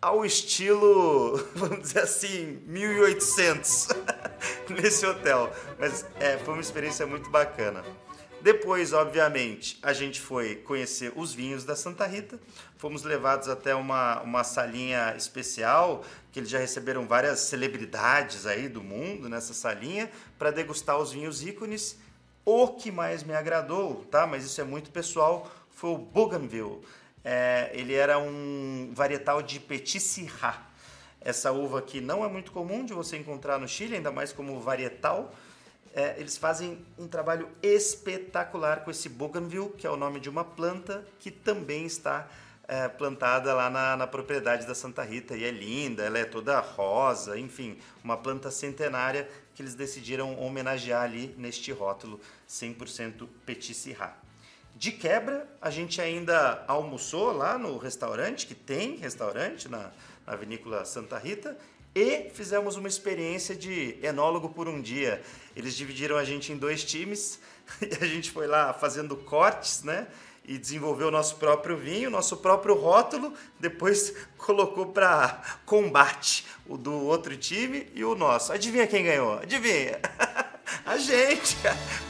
ao 0.00 0.24
estilo, 0.24 1.36
vamos 1.56 1.80
dizer 1.80 2.00
assim, 2.00 2.62
1800 2.66 3.88
nesse 4.70 5.06
hotel. 5.06 5.52
Mas 5.78 6.04
é, 6.20 6.38
foi 6.38 6.54
uma 6.54 6.60
experiência 6.60 7.06
muito 7.06 7.30
bacana. 7.30 7.82
Depois, 8.44 8.92
obviamente, 8.92 9.78
a 9.82 9.94
gente 9.94 10.20
foi 10.20 10.56
conhecer 10.56 11.10
os 11.16 11.32
vinhos 11.32 11.64
da 11.64 11.74
Santa 11.74 12.06
Rita. 12.06 12.38
Fomos 12.76 13.02
levados 13.02 13.48
até 13.48 13.74
uma, 13.74 14.20
uma 14.20 14.44
salinha 14.44 15.14
especial, 15.16 16.04
que 16.30 16.40
eles 16.40 16.50
já 16.50 16.58
receberam 16.58 17.06
várias 17.06 17.40
celebridades 17.40 18.44
aí 18.44 18.68
do 18.68 18.82
mundo 18.82 19.30
nessa 19.30 19.54
salinha, 19.54 20.10
para 20.38 20.50
degustar 20.50 20.98
os 20.98 21.10
vinhos 21.10 21.42
ícones. 21.42 21.96
O 22.44 22.68
que 22.68 22.90
mais 22.90 23.22
me 23.22 23.32
agradou, 23.32 24.04
tá? 24.10 24.26
Mas 24.26 24.44
isso 24.44 24.60
é 24.60 24.64
muito 24.64 24.90
pessoal, 24.90 25.50
foi 25.74 25.90
o 25.90 25.98
Bougainville. 25.98 26.80
É, 27.24 27.70
ele 27.74 27.94
era 27.94 28.18
um 28.18 28.90
varietal 28.92 29.42
de 29.42 29.58
Petit 29.60 30.00
Syrah. 30.00 30.66
Essa 31.20 31.52
uva 31.52 31.78
aqui 31.78 32.00
não 32.00 32.24
é 32.24 32.28
muito 32.28 32.52
comum 32.52 32.84
de 32.84 32.92
você 32.92 33.16
encontrar 33.16 33.58
no 33.58 33.66
Chile, 33.66 33.96
ainda 33.96 34.12
mais 34.12 34.32
como 34.32 34.60
varietal 34.60 35.32
é, 35.94 36.16
eles 36.18 36.36
fazem 36.36 36.84
um 36.98 37.06
trabalho 37.06 37.48
espetacular 37.62 38.82
com 38.82 38.90
esse 38.90 39.08
Bougainville, 39.08 39.70
que 39.78 39.86
é 39.86 39.90
o 39.90 39.96
nome 39.96 40.18
de 40.18 40.28
uma 40.28 40.44
planta 40.44 41.06
que 41.20 41.30
também 41.30 41.86
está 41.86 42.28
é, 42.66 42.88
plantada 42.88 43.54
lá 43.54 43.70
na, 43.70 43.96
na, 43.96 44.06
propriedade 44.06 44.66
da 44.66 44.74
Santa 44.74 45.04
Rita 45.04 45.36
e 45.36 45.44
é 45.44 45.52
linda, 45.52 46.02
ela 46.02 46.18
é 46.18 46.24
toda 46.24 46.58
rosa, 46.58 47.38
enfim, 47.38 47.78
uma 48.02 48.16
planta 48.16 48.50
centenária 48.50 49.28
que 49.54 49.62
eles 49.62 49.76
decidiram 49.76 50.36
homenagear 50.40 51.02
ali 51.02 51.32
neste 51.38 51.70
rótulo 51.70 52.20
100% 52.48 53.28
Petit 53.46 53.72
Syrah. 53.72 54.16
De 54.76 54.90
quebra, 54.90 55.48
a 55.62 55.70
gente 55.70 56.00
ainda 56.00 56.64
almoçou 56.66 57.32
lá 57.32 57.56
no 57.56 57.78
restaurante, 57.78 58.46
que 58.46 58.54
tem 58.54 58.96
restaurante 58.96 59.68
na, 59.68 59.92
na 60.26 60.34
vinícola 60.34 60.84
Santa 60.84 61.16
Rita, 61.16 61.56
e 61.94 62.28
fizemos 62.30 62.76
uma 62.76 62.88
experiência 62.88 63.54
de 63.54 63.96
enólogo 64.02 64.48
por 64.48 64.66
um 64.66 64.82
dia. 64.82 65.22
Eles 65.54 65.76
dividiram 65.76 66.16
a 66.16 66.24
gente 66.24 66.52
em 66.52 66.56
dois 66.56 66.82
times 66.82 67.38
e 67.80 68.04
a 68.04 68.06
gente 68.06 68.32
foi 68.32 68.48
lá 68.48 68.72
fazendo 68.72 69.16
cortes, 69.16 69.84
né? 69.84 70.08
E 70.44 70.58
desenvolveu 70.58 71.06
o 71.08 71.10
nosso 71.10 71.36
próprio 71.36 71.76
vinho, 71.76 72.10
nosso 72.10 72.38
próprio 72.38 72.74
rótulo, 72.74 73.32
depois 73.60 74.12
colocou 74.36 74.86
para 74.86 75.40
combate 75.64 76.44
o 76.66 76.76
do 76.76 76.92
outro 76.92 77.36
time 77.36 77.86
e 77.94 78.04
o 78.04 78.16
nosso. 78.16 78.52
Adivinha 78.52 78.88
quem 78.88 79.04
ganhou? 79.04 79.38
Adivinha? 79.38 80.00
a 80.84 80.96
gente! 80.96 81.56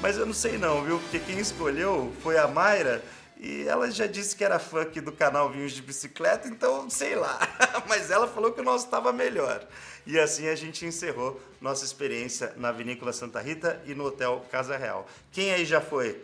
Mas 0.01 0.17
eu 0.17 0.27
não 0.27 0.35
sei 0.35 0.59
não, 0.59 0.83
viu? 0.83 0.99
Porque 0.99 1.19
quem 1.19 1.39
escolheu 1.39 2.13
foi 2.23 2.39
a 2.39 2.47
Mayra 2.47 3.03
e 3.37 3.67
ela 3.67 3.91
já 3.91 4.07
disse 4.07 4.35
que 4.35 4.45
era 4.45 4.59
fã 4.59 4.83
aqui 4.83 5.01
do 5.01 5.13
canal 5.13 5.51
Vinhos 5.51 5.73
de 5.73 5.83
Bicicleta, 5.83 6.49
então 6.49 6.89
sei 6.89 7.15
lá. 7.15 7.39
Mas 7.89 8.11
ela 8.11 8.27
falou 8.27 8.53
que 8.53 8.61
o 8.61 8.65
nosso 8.65 8.85
estava 8.85 9.13
melhor. 9.13 9.67
E 10.07 10.19
assim 10.19 10.49
a 10.49 10.55
gente 10.55 10.87
encerrou 10.87 11.41
nossa 11.61 11.85
experiência 11.85 12.55
na 12.57 12.71
Vinícola 12.71 13.13
Santa 13.13 13.41
Rita 13.41 13.83
e 13.87 13.95
no 13.95 14.07
Hotel 14.07 14.45
Casa 14.51 14.77
Real. 14.77 15.07
Quem 15.33 15.53
aí 15.53 15.65
já 15.65 15.81
foi? 15.81 16.23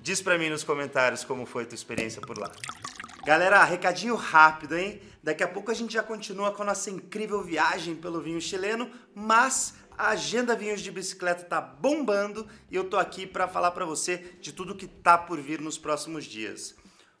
Diz 0.00 0.20
para 0.20 0.38
mim 0.38 0.50
nos 0.50 0.64
comentários 0.64 1.24
como 1.24 1.46
foi 1.46 1.64
a 1.64 1.66
tua 1.66 1.74
experiência 1.74 2.20
por 2.20 2.38
lá. 2.38 2.50
Galera, 3.24 3.62
recadinho 3.62 4.16
rápido, 4.16 4.76
hein? 4.76 5.00
Daqui 5.22 5.44
a 5.44 5.48
pouco 5.48 5.70
a 5.70 5.74
gente 5.74 5.92
já 5.92 6.02
continua 6.02 6.50
com 6.50 6.62
a 6.62 6.66
nossa 6.66 6.90
incrível 6.90 7.40
viagem 7.40 7.94
pelo 7.94 8.20
vinho 8.20 8.40
chileno, 8.40 8.90
mas 9.14 9.74
a 9.96 10.08
agenda 10.10 10.56
Vinhos 10.56 10.80
de 10.80 10.90
Bicicleta 10.90 11.44
tá 11.44 11.60
bombando 11.60 12.46
e 12.70 12.76
eu 12.76 12.84
tô 12.84 12.96
aqui 12.96 13.26
para 13.26 13.48
falar 13.48 13.70
para 13.72 13.84
você 13.84 14.18
de 14.40 14.52
tudo 14.52 14.74
que 14.74 14.86
tá 14.86 15.16
por 15.16 15.40
vir 15.40 15.60
nos 15.60 15.78
próximos 15.78 16.24
dias. 16.24 16.74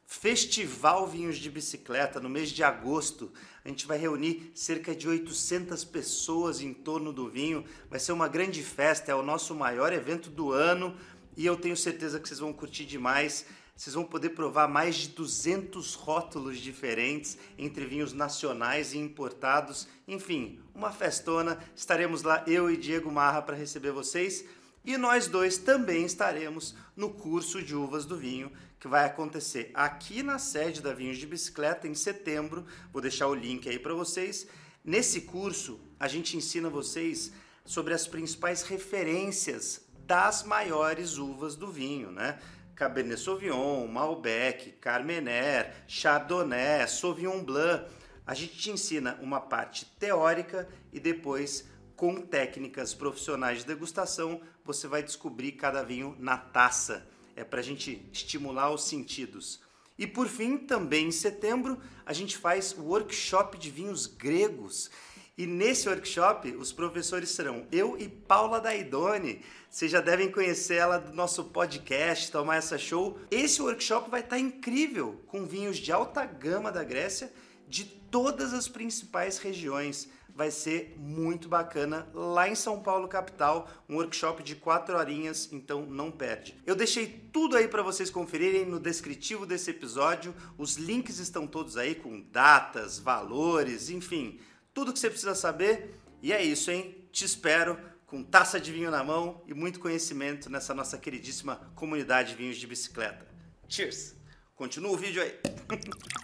Festival 0.06 1.06
Vinhos 1.06 1.38
de 1.38 1.50
Bicicleta 1.50 2.20
no 2.20 2.28
mês 2.28 2.50
de 2.50 2.62
agosto. 2.62 3.32
A 3.64 3.68
gente 3.68 3.86
vai 3.86 3.96
reunir 3.96 4.52
cerca 4.54 4.94
de 4.94 5.08
800 5.08 5.84
pessoas 5.84 6.60
em 6.60 6.74
torno 6.74 7.12
do 7.12 7.30
vinho. 7.30 7.64
Vai 7.88 7.98
ser 7.98 8.12
uma 8.12 8.28
grande 8.28 8.62
festa, 8.62 9.10
é 9.10 9.14
o 9.14 9.22
nosso 9.22 9.54
maior 9.54 9.92
evento 9.92 10.28
do 10.28 10.52
ano 10.52 10.96
e 11.36 11.46
eu 11.46 11.56
tenho 11.56 11.76
certeza 11.76 12.20
que 12.20 12.28
vocês 12.28 12.40
vão 12.40 12.52
curtir 12.52 12.84
demais. 12.84 13.46
Vocês 13.82 13.94
vão 13.94 14.04
poder 14.04 14.30
provar 14.30 14.68
mais 14.68 14.94
de 14.94 15.08
200 15.08 15.94
rótulos 15.94 16.58
diferentes 16.58 17.36
entre 17.58 17.84
vinhos 17.84 18.12
nacionais 18.12 18.92
e 18.92 18.98
importados. 18.98 19.88
Enfim, 20.06 20.60
uma 20.72 20.92
festona. 20.92 21.58
Estaremos 21.74 22.22
lá, 22.22 22.44
eu 22.46 22.70
e 22.70 22.76
Diego 22.76 23.10
Marra, 23.10 23.42
para 23.42 23.56
receber 23.56 23.90
vocês. 23.90 24.44
E 24.84 24.96
nós 24.96 25.26
dois 25.26 25.58
também 25.58 26.04
estaremos 26.04 26.76
no 26.94 27.10
curso 27.10 27.60
de 27.60 27.74
uvas 27.74 28.06
do 28.06 28.16
vinho, 28.16 28.52
que 28.78 28.86
vai 28.86 29.04
acontecer 29.04 29.72
aqui 29.74 30.22
na 30.22 30.38
sede 30.38 30.80
da 30.80 30.94
Vinhos 30.94 31.18
de 31.18 31.26
Bicicleta 31.26 31.88
em 31.88 31.94
setembro. 31.96 32.64
Vou 32.92 33.02
deixar 33.02 33.26
o 33.26 33.34
link 33.34 33.68
aí 33.68 33.80
para 33.80 33.94
vocês. 33.94 34.46
Nesse 34.84 35.22
curso, 35.22 35.80
a 35.98 36.06
gente 36.06 36.36
ensina 36.36 36.70
vocês 36.70 37.32
sobre 37.64 37.92
as 37.92 38.06
principais 38.06 38.62
referências 38.62 39.80
das 40.06 40.44
maiores 40.44 41.18
uvas 41.18 41.56
do 41.56 41.66
vinho, 41.66 42.12
né? 42.12 42.38
Cabernet 42.82 43.20
Sauvignon, 43.20 43.86
Malbec, 43.86 44.72
Carmener, 44.80 45.72
Chardonnay, 45.86 46.88
Sauvignon 46.88 47.44
Blanc. 47.44 47.88
A 48.26 48.34
gente 48.34 48.58
te 48.58 48.72
ensina 48.72 49.16
uma 49.22 49.40
parte 49.40 49.84
teórica 50.00 50.68
e 50.92 50.98
depois, 50.98 51.64
com 51.94 52.20
técnicas 52.20 52.92
profissionais 52.92 53.58
de 53.58 53.66
degustação, 53.66 54.40
você 54.64 54.88
vai 54.88 55.00
descobrir 55.00 55.52
cada 55.52 55.84
vinho 55.84 56.16
na 56.18 56.36
taça. 56.36 57.06
É 57.36 57.44
para 57.44 57.60
a 57.60 57.62
gente 57.62 58.04
estimular 58.12 58.72
os 58.72 58.82
sentidos. 58.82 59.60
E 59.96 60.04
por 60.04 60.26
fim, 60.26 60.58
também 60.58 61.06
em 61.06 61.12
setembro, 61.12 61.80
a 62.04 62.12
gente 62.12 62.36
faz 62.36 62.72
o 62.76 62.82
workshop 62.82 63.58
de 63.58 63.70
vinhos 63.70 64.08
gregos. 64.08 64.90
E 65.36 65.46
nesse 65.46 65.88
workshop, 65.88 66.50
os 66.56 66.74
professores 66.74 67.30
serão 67.30 67.66
eu 67.72 67.96
e 67.98 68.06
Paula 68.06 68.60
Daidone. 68.60 69.40
Vocês 69.70 69.90
já 69.90 70.02
devem 70.02 70.30
conhecer 70.30 70.74
ela 70.74 70.98
do 70.98 71.14
nosso 71.14 71.44
podcast, 71.44 72.30
Tomar 72.30 72.56
Essa 72.56 72.76
Show. 72.76 73.18
Esse 73.30 73.62
workshop 73.62 74.10
vai 74.10 74.20
estar 74.20 74.38
incrível, 74.38 75.22
com 75.26 75.46
vinhos 75.46 75.78
de 75.78 75.90
alta 75.90 76.26
gama 76.26 76.70
da 76.70 76.84
Grécia, 76.84 77.32
de 77.66 77.86
todas 77.86 78.52
as 78.52 78.68
principais 78.68 79.38
regiões. 79.38 80.06
Vai 80.34 80.50
ser 80.50 80.96
muito 80.98 81.48
bacana 81.48 82.06
lá 82.12 82.46
em 82.46 82.54
São 82.54 82.82
Paulo, 82.82 83.08
capital, 83.08 83.70
um 83.88 83.96
workshop 83.96 84.42
de 84.42 84.54
quatro 84.54 84.98
horinhas, 84.98 85.48
então 85.50 85.86
não 85.86 86.10
perde. 86.10 86.60
Eu 86.66 86.74
deixei 86.74 87.06
tudo 87.32 87.56
aí 87.56 87.68
para 87.68 87.82
vocês 87.82 88.10
conferirem 88.10 88.66
no 88.66 88.78
descritivo 88.78 89.46
desse 89.46 89.70
episódio. 89.70 90.34
Os 90.58 90.76
links 90.76 91.18
estão 91.18 91.46
todos 91.46 91.78
aí 91.78 91.94
com 91.94 92.20
datas, 92.20 92.98
valores, 92.98 93.88
enfim 93.88 94.38
tudo 94.74 94.92
que 94.92 94.98
você 94.98 95.10
precisa 95.10 95.34
saber. 95.34 95.98
E 96.22 96.32
é 96.32 96.42
isso, 96.42 96.70
hein? 96.70 96.94
Te 97.10 97.24
espero 97.24 97.78
com 98.06 98.22
taça 98.22 98.60
de 98.60 98.72
vinho 98.72 98.90
na 98.90 99.02
mão 99.02 99.42
e 99.46 99.54
muito 99.54 99.80
conhecimento 99.80 100.50
nessa 100.50 100.74
nossa 100.74 100.98
queridíssima 100.98 101.56
comunidade 101.74 102.30
de 102.30 102.36
vinhos 102.36 102.56
de 102.56 102.66
bicicleta. 102.66 103.26
Cheers! 103.68 104.14
Continua 104.54 104.92
o 104.92 104.96
vídeo 104.96 105.22
aí. 105.22 105.34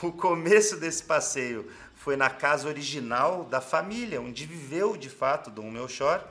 O 0.04 0.12
começo 0.12 0.78
desse 0.78 1.02
passeio 1.02 1.68
foi 1.96 2.16
na 2.16 2.30
casa 2.30 2.68
original 2.68 3.44
da 3.46 3.60
família, 3.60 4.22
onde 4.22 4.46
viveu 4.46 4.96
de 4.96 5.10
fato 5.10 5.50
Dom 5.50 5.72
Melchor 5.72 6.24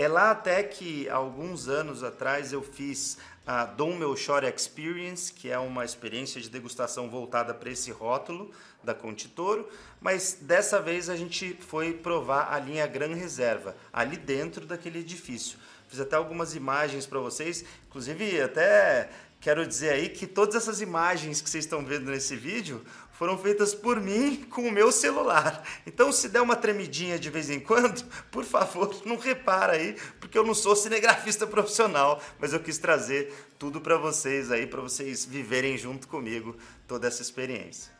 É 0.00 0.08
lá 0.08 0.30
até 0.30 0.62
que 0.62 1.10
alguns 1.10 1.68
anos 1.68 2.02
atrás 2.02 2.54
eu 2.54 2.62
fiz 2.62 3.18
a 3.46 3.66
Dom 3.66 3.96
Melchior 3.96 4.44
Experience, 4.44 5.30
que 5.30 5.50
é 5.50 5.58
uma 5.58 5.84
experiência 5.84 6.40
de 6.40 6.48
degustação 6.48 7.10
voltada 7.10 7.52
para 7.52 7.68
esse 7.68 7.90
rótulo 7.90 8.50
da 8.82 8.94
Contitoro, 8.94 9.68
mas 10.00 10.38
dessa 10.40 10.80
vez 10.80 11.10
a 11.10 11.16
gente 11.16 11.54
foi 11.60 11.92
provar 11.92 12.50
a 12.50 12.58
linha 12.58 12.86
Gran 12.86 13.14
Reserva, 13.14 13.76
ali 13.92 14.16
dentro 14.16 14.64
daquele 14.64 15.00
edifício. 15.00 15.58
Fiz 15.86 16.00
até 16.00 16.16
algumas 16.16 16.54
imagens 16.54 17.04
para 17.04 17.18
vocês, 17.18 17.62
inclusive 17.86 18.40
até 18.40 19.10
quero 19.38 19.66
dizer 19.66 19.90
aí 19.90 20.08
que 20.08 20.26
todas 20.26 20.54
essas 20.54 20.80
imagens 20.80 21.42
que 21.42 21.50
vocês 21.50 21.66
estão 21.66 21.84
vendo 21.84 22.10
nesse 22.10 22.36
vídeo 22.36 22.82
foram 23.20 23.36
feitas 23.36 23.74
por 23.74 24.00
mim 24.00 24.46
com 24.48 24.62
o 24.62 24.72
meu 24.72 24.90
celular. 24.90 25.62
Então, 25.86 26.10
se 26.10 26.26
der 26.26 26.40
uma 26.40 26.56
tremidinha 26.56 27.18
de 27.18 27.28
vez 27.28 27.50
em 27.50 27.60
quando, 27.60 28.02
por 28.32 28.46
favor, 28.46 28.96
não 29.04 29.18
repara 29.18 29.74
aí, 29.74 29.94
porque 30.18 30.38
eu 30.38 30.42
não 30.42 30.54
sou 30.54 30.74
cinegrafista 30.74 31.46
profissional, 31.46 32.18
mas 32.38 32.54
eu 32.54 32.60
quis 32.60 32.78
trazer 32.78 33.30
tudo 33.58 33.78
para 33.78 33.98
vocês 33.98 34.50
aí, 34.50 34.66
para 34.66 34.80
vocês 34.80 35.26
viverem 35.26 35.76
junto 35.76 36.08
comigo 36.08 36.56
toda 36.88 37.08
essa 37.08 37.20
experiência. 37.20 37.92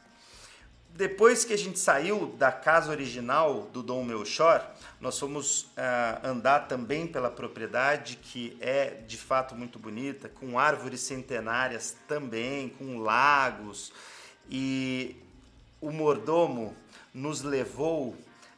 Depois 0.88 1.44
que 1.44 1.52
a 1.52 1.58
gente 1.58 1.78
saiu 1.78 2.34
da 2.38 2.50
casa 2.50 2.90
original 2.90 3.68
do 3.74 3.82
Dom 3.82 4.02
Melchor, 4.02 4.66
nós 5.02 5.18
fomos 5.18 5.64
uh, 5.64 5.68
andar 6.24 6.60
também 6.60 7.06
pela 7.06 7.30
propriedade, 7.30 8.16
que 8.16 8.56
é 8.58 9.02
de 9.06 9.18
fato 9.18 9.54
muito 9.54 9.78
bonita, 9.78 10.30
com 10.30 10.58
árvores 10.58 11.02
centenárias 11.02 11.94
também, 12.08 12.70
com 12.70 12.96
lagos, 13.00 13.92
e 14.50 15.16
o 15.80 15.90
mordomo 15.90 16.74
nos 17.14 17.42
levou 17.42 18.16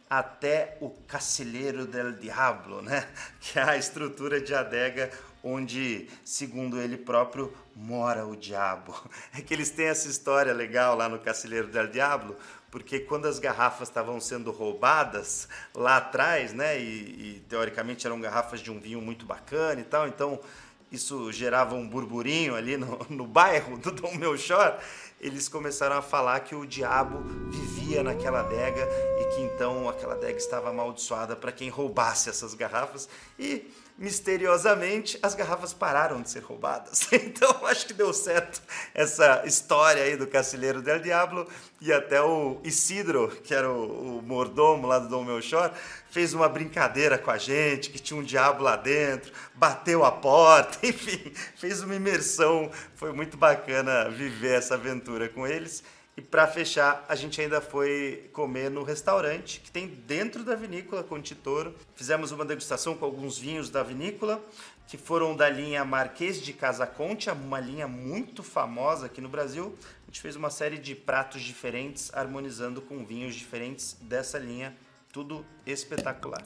até 0.08 0.76
o 0.80 0.90
Cacilheiro 0.90 1.86
del 1.86 2.12
Diablo, 2.12 2.82
né? 2.82 3.08
que 3.40 3.58
é 3.58 3.62
a 3.62 3.76
estrutura 3.76 4.40
de 4.40 4.54
adega 4.54 5.10
onde, 5.44 6.08
segundo 6.24 6.80
ele 6.80 6.96
próprio, 6.96 7.52
mora 7.74 8.26
o 8.26 8.36
diabo. 8.36 8.94
É 9.36 9.40
que 9.40 9.52
eles 9.52 9.70
têm 9.70 9.86
essa 9.86 10.08
história 10.08 10.52
legal 10.52 10.96
lá 10.96 11.08
no 11.08 11.18
Cacilheiro 11.18 11.68
del 11.68 11.88
Diablo, 11.88 12.36
porque 12.70 13.00
quando 13.00 13.26
as 13.26 13.38
garrafas 13.38 13.88
estavam 13.88 14.20
sendo 14.20 14.50
roubadas 14.50 15.48
lá 15.74 15.96
atrás, 15.96 16.52
né, 16.52 16.78
e, 16.78 17.36
e 17.36 17.44
teoricamente 17.48 18.06
eram 18.06 18.20
garrafas 18.20 18.60
de 18.60 18.70
um 18.70 18.78
vinho 18.78 19.00
muito 19.00 19.26
bacana 19.26 19.80
e 19.80 19.84
tal, 19.84 20.06
então 20.06 20.38
isso 20.90 21.32
gerava 21.32 21.74
um 21.74 21.88
burburinho 21.88 22.54
ali 22.54 22.76
no, 22.76 22.98
no 23.08 23.26
bairro 23.26 23.78
do 23.78 23.90
Dom 23.90 24.14
Melchor, 24.16 24.78
eles 25.22 25.48
começaram 25.48 25.96
a 25.96 26.02
falar 26.02 26.40
que 26.40 26.54
o 26.54 26.66
diabo 26.66 27.22
vivia 27.48 28.02
naquela 28.02 28.40
adega 28.40 28.88
e 29.20 29.24
que 29.34 29.40
então 29.42 29.88
aquela 29.88 30.14
adega 30.14 30.36
estava 30.36 30.70
amaldiçoada 30.70 31.36
para 31.36 31.52
quem 31.52 31.68
roubasse 31.68 32.28
essas 32.28 32.54
garrafas 32.54 33.08
e 33.38 33.72
misteriosamente 33.96 35.16
as 35.22 35.34
garrafas 35.36 35.72
pararam 35.72 36.20
de 36.20 36.28
ser 36.28 36.42
roubadas. 36.42 37.08
Então 37.12 37.66
acho 37.66 37.86
que 37.86 37.94
deu 37.94 38.12
certo 38.12 38.60
essa 38.92 39.44
história 39.46 40.02
aí 40.02 40.16
do 40.16 40.26
Cacilheiro 40.26 40.82
del 40.82 40.98
Diablo 41.00 41.46
e 41.80 41.92
até 41.92 42.20
o 42.20 42.60
Isidro, 42.64 43.28
que 43.44 43.54
era 43.54 43.70
o, 43.70 44.18
o 44.18 44.22
mordomo 44.22 44.88
lá 44.88 44.98
do 44.98 45.08
Dom 45.08 45.24
Melchor, 45.24 45.72
fez 46.12 46.34
uma 46.34 46.46
brincadeira 46.46 47.16
com 47.16 47.30
a 47.30 47.38
gente, 47.38 47.88
que 47.88 47.98
tinha 47.98 48.20
um 48.20 48.22
diabo 48.22 48.62
lá 48.62 48.76
dentro, 48.76 49.32
bateu 49.54 50.04
a 50.04 50.12
porta, 50.12 50.78
enfim, 50.86 51.32
fez 51.56 51.82
uma 51.82 51.94
imersão. 51.94 52.70
Foi 52.94 53.12
muito 53.14 53.38
bacana 53.38 54.10
viver 54.10 54.58
essa 54.58 54.74
aventura 54.74 55.26
com 55.30 55.46
eles. 55.46 55.82
E 56.14 56.20
para 56.20 56.46
fechar, 56.46 57.02
a 57.08 57.14
gente 57.14 57.40
ainda 57.40 57.62
foi 57.62 58.28
comer 58.34 58.70
no 58.70 58.82
restaurante 58.82 59.60
que 59.60 59.70
tem 59.70 59.86
dentro 59.86 60.44
da 60.44 60.54
vinícola 60.54 61.02
Contitoro. 61.02 61.74
Fizemos 61.94 62.30
uma 62.30 62.44
degustação 62.44 62.94
com 62.94 63.06
alguns 63.06 63.38
vinhos 63.38 63.70
da 63.70 63.82
vinícola, 63.82 64.38
que 64.86 64.98
foram 64.98 65.34
da 65.34 65.48
linha 65.48 65.82
Marquês 65.82 66.42
de 66.42 66.52
Casaconte, 66.52 67.30
uma 67.30 67.58
linha 67.58 67.88
muito 67.88 68.42
famosa 68.42 69.06
aqui 69.06 69.22
no 69.22 69.30
Brasil. 69.30 69.74
A 70.02 70.10
gente 70.10 70.20
fez 70.20 70.36
uma 70.36 70.50
série 70.50 70.76
de 70.76 70.94
pratos 70.94 71.40
diferentes, 71.40 72.10
harmonizando 72.12 72.82
com 72.82 73.02
vinhos 73.02 73.34
diferentes 73.34 73.96
dessa 74.02 74.38
linha 74.38 74.76
tudo 75.12 75.44
espetacular. 75.66 76.42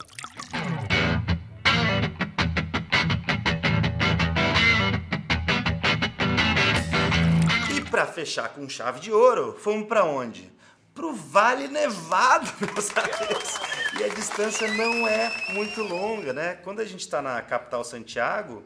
E 7.73 7.81
para 7.89 8.05
fechar 8.05 8.49
com 8.49 8.67
chave 8.67 8.99
de 8.99 9.09
ouro, 9.09 9.57
fomos 9.57 9.87
para 9.87 10.03
onde? 10.03 10.51
Para 10.93 11.05
o 11.05 11.13
Vale 11.13 11.69
Nevado, 11.69 12.51
meus 12.59 12.91
amigos. 12.97 13.53
E 13.97 14.03
a 14.03 14.09
distância 14.09 14.67
não 14.73 15.07
é 15.07 15.53
muito 15.53 15.81
longa, 15.81 16.33
né? 16.33 16.55
Quando 16.55 16.81
a 16.81 16.85
gente 16.85 16.99
está 16.99 17.21
na 17.21 17.41
capital 17.41 17.85
Santiago, 17.85 18.65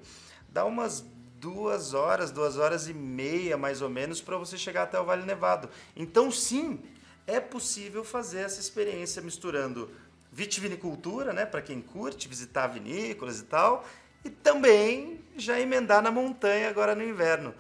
dá 0.50 0.66
umas 0.66 1.06
duas 1.38 1.94
horas, 1.94 2.32
duas 2.32 2.58
horas 2.58 2.88
e 2.88 2.94
meia 2.94 3.56
mais 3.56 3.82
ou 3.82 3.90
menos 3.90 4.20
para 4.20 4.38
você 4.38 4.58
chegar 4.58 4.84
até 4.84 5.00
o 5.00 5.06
Vale 5.06 5.26
Nevado. 5.26 5.70
Então, 5.96 6.32
sim, 6.32 6.80
é 7.28 7.40
possível 7.40 8.04
fazer 8.04 8.40
essa 8.40 8.60
experiência 8.60 9.22
misturando 9.22 9.90
vitivinicultura, 10.32 11.34
né, 11.34 11.46
para 11.46 11.62
quem 11.62 11.82
curte 11.82 12.28
visitar 12.28 12.68
vinícolas 12.68 13.40
e 13.40 13.44
tal, 13.44 13.86
e 14.24 14.30
também 14.30 15.20
já 15.36 15.60
emendar 15.60 16.02
na 16.02 16.12
montanha 16.12 16.70
agora 16.70 16.96
no 16.96 17.04
inverno. 17.04 17.54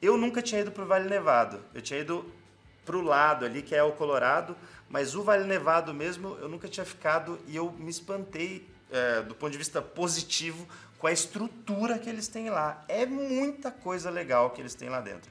Eu 0.00 0.16
nunca 0.16 0.40
tinha 0.40 0.60
ido 0.60 0.70
para 0.70 0.84
o 0.84 0.86
Vale 0.86 1.08
Nevado, 1.08 1.60
eu 1.74 1.82
tinha 1.82 2.00
ido 2.00 2.24
para 2.84 2.96
o 2.96 3.02
lado 3.02 3.44
ali, 3.44 3.62
que 3.62 3.74
é 3.74 3.82
o 3.82 3.92
Colorado, 3.92 4.56
mas 4.88 5.14
o 5.14 5.22
Vale 5.22 5.44
Nevado 5.44 5.92
mesmo 5.92 6.36
eu 6.40 6.48
nunca 6.48 6.68
tinha 6.68 6.84
ficado 6.84 7.38
e 7.46 7.56
eu 7.56 7.72
me 7.72 7.90
espantei 7.90 8.68
é, 8.90 9.22
do 9.22 9.34
ponto 9.34 9.52
de 9.52 9.58
vista 9.58 9.82
positivo 9.82 10.66
com 10.98 11.06
a 11.06 11.12
estrutura 11.12 11.98
que 11.98 12.08
eles 12.08 12.28
têm 12.28 12.48
lá. 12.48 12.84
É 12.88 13.04
muita 13.04 13.70
coisa 13.70 14.08
legal 14.08 14.50
que 14.50 14.60
eles 14.60 14.74
têm 14.74 14.88
lá 14.88 15.00
dentro. 15.00 15.30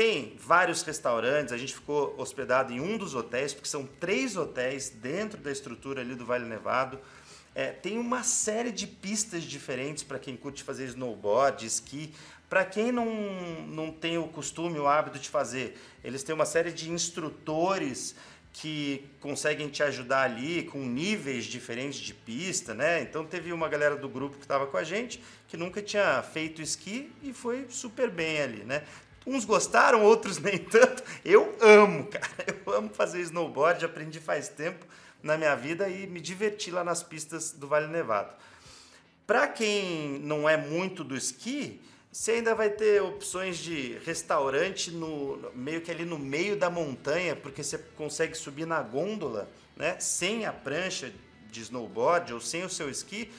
Tem 0.00 0.34
vários 0.38 0.80
restaurantes, 0.80 1.52
a 1.52 1.58
gente 1.58 1.74
ficou 1.74 2.14
hospedado 2.16 2.72
em 2.72 2.80
um 2.80 2.96
dos 2.96 3.14
hotéis, 3.14 3.52
porque 3.52 3.68
são 3.68 3.84
três 3.84 4.34
hotéis 4.34 4.88
dentro 4.88 5.38
da 5.38 5.52
estrutura 5.52 6.00
ali 6.00 6.14
do 6.14 6.24
Vale 6.24 6.46
Nevado. 6.46 6.98
É, 7.54 7.66
tem 7.66 7.98
uma 7.98 8.22
série 8.22 8.72
de 8.72 8.86
pistas 8.86 9.42
diferentes 9.42 10.02
para 10.02 10.18
quem 10.18 10.38
curte 10.38 10.62
fazer 10.62 10.86
snowboard, 10.86 11.66
esqui. 11.66 12.14
Para 12.48 12.64
quem 12.64 12.90
não, 12.90 13.06
não 13.68 13.92
tem 13.92 14.16
o 14.16 14.26
costume, 14.28 14.78
o 14.78 14.86
hábito 14.86 15.18
de 15.18 15.28
fazer, 15.28 15.78
eles 16.02 16.22
têm 16.22 16.34
uma 16.34 16.46
série 16.46 16.72
de 16.72 16.90
instrutores 16.90 18.14
que 18.54 19.04
conseguem 19.20 19.68
te 19.68 19.82
ajudar 19.82 20.22
ali 20.22 20.62
com 20.62 20.78
níveis 20.78 21.44
diferentes 21.44 22.00
de 22.00 22.14
pista, 22.14 22.72
né? 22.72 23.02
Então 23.02 23.26
teve 23.26 23.52
uma 23.52 23.68
galera 23.68 23.96
do 23.96 24.08
grupo 24.08 24.38
que 24.38 24.44
estava 24.44 24.66
com 24.66 24.78
a 24.78 24.82
gente 24.82 25.22
que 25.46 25.58
nunca 25.58 25.82
tinha 25.82 26.22
feito 26.22 26.62
esqui 26.62 27.12
e 27.22 27.34
foi 27.34 27.66
super 27.68 28.08
bem 28.08 28.40
ali, 28.40 28.64
né? 28.64 28.82
Uns 29.26 29.44
gostaram, 29.44 30.02
outros 30.02 30.38
nem 30.38 30.58
tanto. 30.58 31.02
Eu 31.24 31.54
amo, 31.60 32.06
cara. 32.06 32.26
Eu 32.66 32.74
amo 32.74 32.90
fazer 32.90 33.20
snowboard, 33.20 33.84
aprendi 33.84 34.18
faz 34.18 34.48
tempo 34.48 34.86
na 35.22 35.36
minha 35.36 35.54
vida 35.54 35.88
e 35.88 36.06
me 36.06 36.20
diverti 36.20 36.70
lá 36.70 36.82
nas 36.82 37.02
pistas 37.02 37.52
do 37.52 37.66
Vale 37.66 37.86
Nevado. 37.86 38.32
Para 39.26 39.46
quem 39.46 40.18
não 40.20 40.48
é 40.48 40.56
muito 40.56 41.04
do 41.04 41.16
esqui, 41.16 41.80
você 42.10 42.32
ainda 42.32 42.54
vai 42.54 42.70
ter 42.70 43.00
opções 43.00 43.58
de 43.58 43.96
restaurante 44.04 44.90
no 44.90 45.52
meio 45.54 45.80
que 45.80 45.90
ali 45.90 46.04
no 46.04 46.18
meio 46.18 46.56
da 46.56 46.68
montanha, 46.68 47.36
porque 47.36 47.62
você 47.62 47.78
consegue 47.78 48.34
subir 48.34 48.66
na 48.66 48.82
gôndola, 48.82 49.48
né, 49.76 50.00
sem 50.00 50.46
a 50.46 50.52
prancha 50.52 51.12
de 51.48 51.60
snowboard 51.60 52.32
ou 52.34 52.40
sem 52.40 52.64
o 52.64 52.68
seu 52.68 52.90
esqui, 52.90 53.30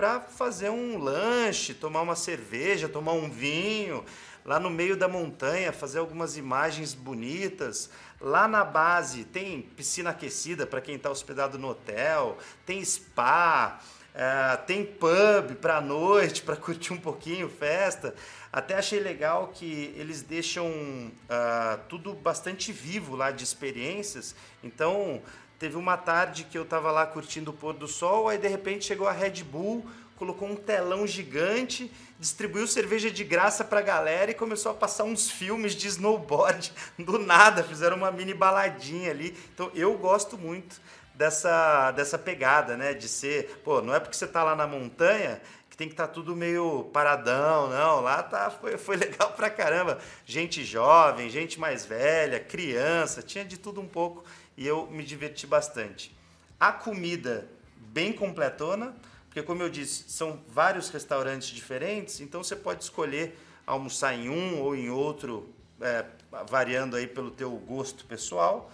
para 0.00 0.18
fazer 0.18 0.70
um 0.70 0.96
lanche, 0.96 1.74
tomar 1.74 2.00
uma 2.00 2.16
cerveja, 2.16 2.88
tomar 2.88 3.12
um 3.12 3.28
vinho 3.28 4.02
lá 4.46 4.58
no 4.58 4.70
meio 4.70 4.96
da 4.96 5.06
montanha, 5.06 5.74
fazer 5.74 5.98
algumas 5.98 6.38
imagens 6.38 6.94
bonitas. 6.94 7.90
Lá 8.18 8.48
na 8.48 8.64
base 8.64 9.24
tem 9.24 9.60
piscina 9.60 10.08
aquecida 10.08 10.66
para 10.66 10.80
quem 10.80 10.94
está 10.94 11.10
hospedado 11.10 11.58
no 11.58 11.68
hotel, 11.68 12.38
tem 12.64 12.82
spa, 12.82 13.78
é, 14.14 14.56
tem 14.56 14.86
pub 14.86 15.56
para 15.60 15.82
noite, 15.82 16.40
para 16.44 16.56
curtir 16.56 16.94
um 16.94 16.98
pouquinho, 16.98 17.50
festa. 17.50 18.14
Até 18.50 18.76
achei 18.76 19.00
legal 19.00 19.48
que 19.54 19.94
eles 19.98 20.22
deixam 20.22 20.66
uh, 20.66 21.78
tudo 21.90 22.14
bastante 22.14 22.72
vivo 22.72 23.14
lá 23.14 23.30
de 23.30 23.44
experiências. 23.44 24.34
Então, 24.64 25.22
teve 25.60 25.76
uma 25.76 25.96
tarde 25.96 26.42
que 26.42 26.58
eu 26.58 26.64
estava 26.64 26.90
lá 26.90 27.06
curtindo 27.06 27.52
o 27.52 27.54
pôr 27.54 27.74
do 27.74 27.86
sol, 27.86 28.28
aí 28.28 28.38
de 28.38 28.48
repente 28.48 28.84
chegou 28.84 29.06
a 29.06 29.12
Red 29.12 29.44
Bull 29.44 29.86
colocou 30.20 30.46
um 30.46 30.54
telão 30.54 31.06
gigante, 31.06 31.90
distribuiu 32.18 32.66
cerveja 32.66 33.10
de 33.10 33.24
graça 33.24 33.64
pra 33.64 33.80
galera 33.80 34.30
e 34.30 34.34
começou 34.34 34.70
a 34.70 34.74
passar 34.74 35.04
uns 35.04 35.30
filmes 35.30 35.74
de 35.74 35.88
snowboard 35.88 36.70
do 37.00 37.18
nada, 37.18 37.64
fizeram 37.64 37.96
uma 37.96 38.10
mini 38.10 38.34
baladinha 38.34 39.10
ali. 39.10 39.34
Então 39.54 39.72
eu 39.74 39.96
gosto 39.96 40.36
muito 40.36 40.78
dessa, 41.14 41.90
dessa 41.92 42.18
pegada, 42.18 42.76
né? 42.76 42.92
De 42.92 43.08
ser, 43.08 43.62
pô, 43.64 43.80
não 43.80 43.94
é 43.94 43.98
porque 43.98 44.14
você 44.14 44.26
tá 44.26 44.44
lá 44.44 44.54
na 44.54 44.66
montanha 44.66 45.40
que 45.70 45.76
tem 45.76 45.88
que 45.88 45.94
estar 45.94 46.08
tá 46.08 46.12
tudo 46.12 46.36
meio 46.36 46.90
paradão, 46.92 47.70
não. 47.70 48.02
Lá 48.02 48.22
tá, 48.22 48.50
foi, 48.50 48.76
foi 48.76 48.96
legal 49.00 49.32
pra 49.32 49.48
caramba. 49.48 49.98
Gente 50.26 50.62
jovem, 50.62 51.30
gente 51.30 51.58
mais 51.58 51.86
velha, 51.86 52.38
criança, 52.38 53.22
tinha 53.22 53.42
de 53.42 53.56
tudo 53.56 53.80
um 53.80 53.88
pouco 53.88 54.22
e 54.60 54.66
eu 54.66 54.86
me 54.90 55.02
diverti 55.02 55.46
bastante. 55.46 56.14
A 56.60 56.70
comida 56.70 57.48
bem 57.78 58.12
completona, 58.12 58.94
porque 59.26 59.42
como 59.42 59.62
eu 59.62 59.70
disse, 59.70 60.04
são 60.08 60.38
vários 60.46 60.90
restaurantes 60.90 61.48
diferentes, 61.48 62.20
então 62.20 62.44
você 62.44 62.54
pode 62.54 62.82
escolher 62.82 63.38
almoçar 63.66 64.12
em 64.12 64.28
um 64.28 64.60
ou 64.60 64.76
em 64.76 64.90
outro, 64.90 65.48
é, 65.80 66.04
variando 66.46 66.94
aí 66.94 67.06
pelo 67.06 67.30
teu 67.30 67.50
gosto 67.52 68.04
pessoal. 68.04 68.70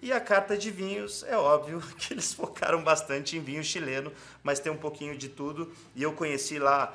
E 0.00 0.10
a 0.10 0.20
carta 0.20 0.56
de 0.56 0.70
vinhos, 0.70 1.22
é 1.24 1.36
óbvio 1.36 1.82
que 1.98 2.14
eles 2.14 2.32
focaram 2.32 2.82
bastante 2.82 3.36
em 3.36 3.40
vinho 3.40 3.62
chileno, 3.62 4.10
mas 4.42 4.58
tem 4.58 4.72
um 4.72 4.78
pouquinho 4.78 5.18
de 5.18 5.28
tudo. 5.28 5.70
E 5.94 6.02
eu 6.02 6.14
conheci 6.14 6.58
lá 6.58 6.94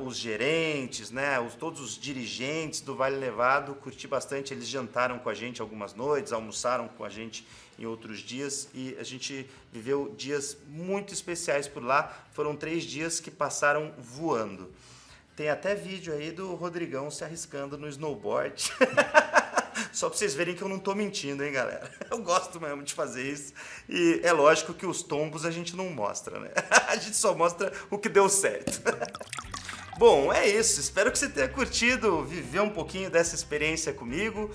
os 0.00 0.16
gerentes, 0.16 1.10
né, 1.10 1.38
os, 1.38 1.54
todos 1.54 1.80
os 1.80 1.98
dirigentes 1.98 2.80
do 2.80 2.96
Vale 2.96 3.18
Nevado, 3.18 3.74
curti 3.74 4.08
bastante. 4.08 4.54
Eles 4.54 4.66
jantaram 4.66 5.18
com 5.18 5.28
a 5.28 5.34
gente 5.34 5.60
algumas 5.60 5.94
noites, 5.94 6.32
almoçaram 6.32 6.88
com 6.88 7.04
a 7.04 7.08
gente 7.08 7.46
em 7.78 7.84
outros 7.84 8.20
dias 8.20 8.68
e 8.74 8.96
a 8.98 9.04
gente 9.04 9.48
viveu 9.72 10.14
dias 10.16 10.56
muito 10.68 11.12
especiais 11.12 11.68
por 11.68 11.84
lá. 11.84 12.26
Foram 12.32 12.56
três 12.56 12.82
dias 12.82 13.20
que 13.20 13.30
passaram 13.30 13.92
voando. 13.98 14.72
Tem 15.36 15.50
até 15.50 15.74
vídeo 15.74 16.12
aí 16.12 16.32
do 16.32 16.54
Rodrigão 16.54 17.10
se 17.10 17.22
arriscando 17.22 17.78
no 17.78 17.88
snowboard. 17.88 18.72
Só 19.92 20.08
para 20.08 20.18
vocês 20.18 20.34
verem 20.34 20.54
que 20.54 20.62
eu 20.62 20.68
não 20.68 20.78
estou 20.78 20.94
mentindo, 20.94 21.44
hein, 21.44 21.52
galera? 21.52 21.88
Eu 22.10 22.18
gosto 22.18 22.60
mesmo 22.60 22.82
de 22.82 22.92
fazer 22.92 23.22
isso. 23.22 23.52
E 23.88 24.20
é 24.24 24.32
lógico 24.32 24.74
que 24.74 24.86
os 24.86 25.02
tombos 25.02 25.44
a 25.44 25.50
gente 25.50 25.76
não 25.76 25.90
mostra, 25.90 26.40
né? 26.40 26.50
A 26.88 26.96
gente 26.96 27.16
só 27.16 27.34
mostra 27.34 27.72
o 27.90 27.98
que 27.98 28.08
deu 28.08 28.28
certo. 28.28 28.82
Bom, 29.98 30.32
é 30.32 30.46
isso. 30.46 30.78
Espero 30.78 31.10
que 31.10 31.18
você 31.18 31.28
tenha 31.28 31.48
curtido 31.48 32.22
viver 32.22 32.60
um 32.60 32.70
pouquinho 32.70 33.10
dessa 33.10 33.34
experiência 33.34 33.92
comigo. 33.92 34.48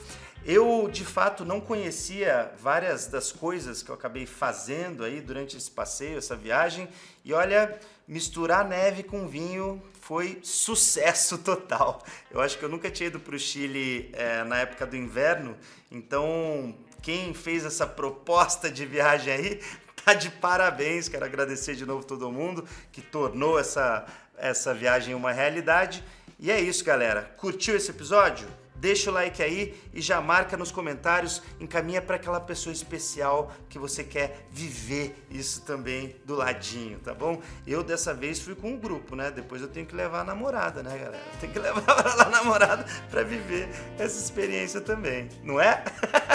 Eu, 0.46 0.88
de 0.90 1.04
fato, 1.04 1.44
não 1.44 1.60
conhecia 1.60 2.54
várias 2.62 3.08
das 3.08 3.30
coisas 3.30 3.84
que 3.84 3.90
eu 3.92 3.96
acabei 3.96 4.26
fazendo 4.26 5.04
aí 5.04 5.20
durante 5.20 5.58
esse 5.58 5.70
passeio, 5.70 6.18
essa 6.18 6.34
viagem. 6.34 6.88
E 7.26 7.34
olha, 7.34 7.78
misturar 8.08 8.66
neve 8.66 9.04
com 9.04 9.28
vinho 9.28 9.84
foi 10.00 10.40
sucesso 10.44 11.38
total. 11.38 12.02
Eu 12.32 12.40
acho 12.40 12.58
que 12.58 12.64
eu 12.64 12.70
nunca 12.70 12.90
tinha 12.90 13.08
ido 13.08 13.20
para 13.20 13.36
o 13.36 13.40
Chile 13.40 14.12
é, 14.14 14.46
na 14.46 14.60
época 14.60 14.86
do 14.86 14.96
inverno, 14.96 15.58
então 15.92 16.74
quem 17.02 17.34
fez 17.34 17.66
essa 17.66 17.86
proposta 17.86 18.72
de 18.72 18.86
viagem 18.86 19.34
aí 19.34 19.60
tá 20.04 20.14
de 20.14 20.30
parabéns. 20.30 21.08
Quero 21.08 21.26
agradecer 21.26 21.76
de 21.76 21.86
novo 21.86 22.06
todo 22.06 22.32
mundo 22.32 22.66
que 22.92 23.02
tornou 23.02 23.58
essa, 23.60 24.06
essa 24.44 24.74
viagem 24.74 25.16
uma 25.16 25.32
realidade. 25.32 26.04
E 26.38 26.52
é 26.52 26.60
isso, 26.60 26.84
galera. 26.84 27.34
Curtiu 27.38 27.78
esse 27.78 27.90
episódio? 27.90 28.48
Deixa 28.76 29.10
o 29.10 29.14
like 29.14 29.42
aí 29.42 29.82
e 29.94 30.02
já 30.02 30.20
marca 30.20 30.58
nos 30.58 30.70
comentários, 30.70 31.42
encaminha 31.58 32.02
para 32.02 32.18
aquela 32.18 32.42
pessoa 32.42 32.74
especial 32.74 33.50
que 33.70 33.80
você 33.80 34.04
quer 34.04 34.46
viver 34.52 35.26
isso 35.32 35.62
também 35.62 36.18
do 36.26 36.36
ladinho, 36.36 37.00
tá 37.00 37.14
bom? 37.14 37.42
Eu 37.66 37.82
dessa 37.82 38.14
vez 38.14 38.42
fui 38.42 38.56
com 38.56 38.72
um 38.74 38.78
grupo, 38.78 39.16
né? 39.16 39.32
Depois 39.32 39.62
eu 39.62 39.70
tenho 39.70 39.86
que 39.86 39.96
levar 39.96 40.20
a 40.20 40.24
namorada, 40.26 40.84
né, 40.84 40.98
galera? 40.98 41.24
Tem 41.40 41.50
que 41.50 41.60
levar 41.60 42.22
a 42.22 42.30
namorada 42.30 42.86
para 43.10 43.24
viver 43.24 43.70
essa 43.98 44.22
experiência 44.22 44.82
também, 44.82 45.30
não 45.42 45.62
é? 45.62 45.82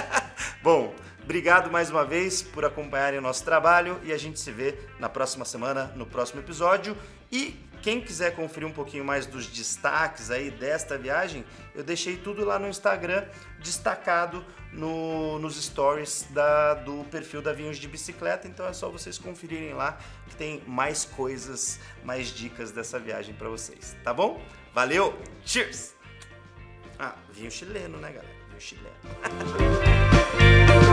bom, 0.65 0.95
Obrigado 1.29 1.71
mais 1.71 1.91
uma 1.91 2.07
vez 2.07 2.41
por 2.41 2.65
acompanharem 2.65 3.19
o 3.19 3.23
nosso 3.23 3.45
trabalho 3.45 4.01
e 4.03 4.15
a 4.15 4.17
gente 4.17 4.41
se 4.41 4.51
vê 4.51 4.79
na 4.99 5.11
próxima 5.11 5.45
semana, 5.45 5.93
no 5.95 6.07
próximo 6.07 6.41
episódio. 6.41 6.97
E 7.31 7.55
quem 7.83 8.01
quiser 8.01 8.35
conferir 8.35 8.67
um 8.67 8.73
pouquinho 8.73 9.05
mais 9.05 9.27
dos 9.27 9.47
destaques 9.47 10.31
aí 10.31 10.51
desta 10.51 10.97
viagem, 10.97 11.45
eu 11.75 11.85
deixei 11.85 12.17
tudo 12.17 12.47
lá 12.47 12.59
no 12.59 12.67
Instagram, 12.67 13.27
destacado 13.59 14.43
no, 14.73 15.39
nos 15.39 15.63
stories 15.63 16.27
da, 16.31 16.73
do 16.73 17.05
perfil 17.11 17.43
da 17.43 17.53
Vinhos 17.53 17.77
de 17.77 17.87
Bicicleta. 17.87 18.49
Então 18.49 18.67
é 18.67 18.73
só 18.73 18.89
vocês 18.89 19.19
conferirem 19.19 19.75
lá 19.75 19.99
que 20.31 20.35
tem 20.35 20.63
mais 20.67 21.05
coisas, 21.05 21.79
mais 22.03 22.29
dicas 22.29 22.73
dessa 22.73 22.99
viagem 22.99 23.35
para 23.35 23.51
vocês, 23.51 23.95
tá 24.03 24.15
bom? 24.15 24.43
Valeu, 24.73 25.15
cheers! 25.45 25.95
Ah, 26.99 27.15
vinho 27.31 27.51
chileno, 27.51 27.99
né, 27.99 28.13
galera? 28.13 28.35
Vinho 28.49 28.61
chileno. 28.63 28.97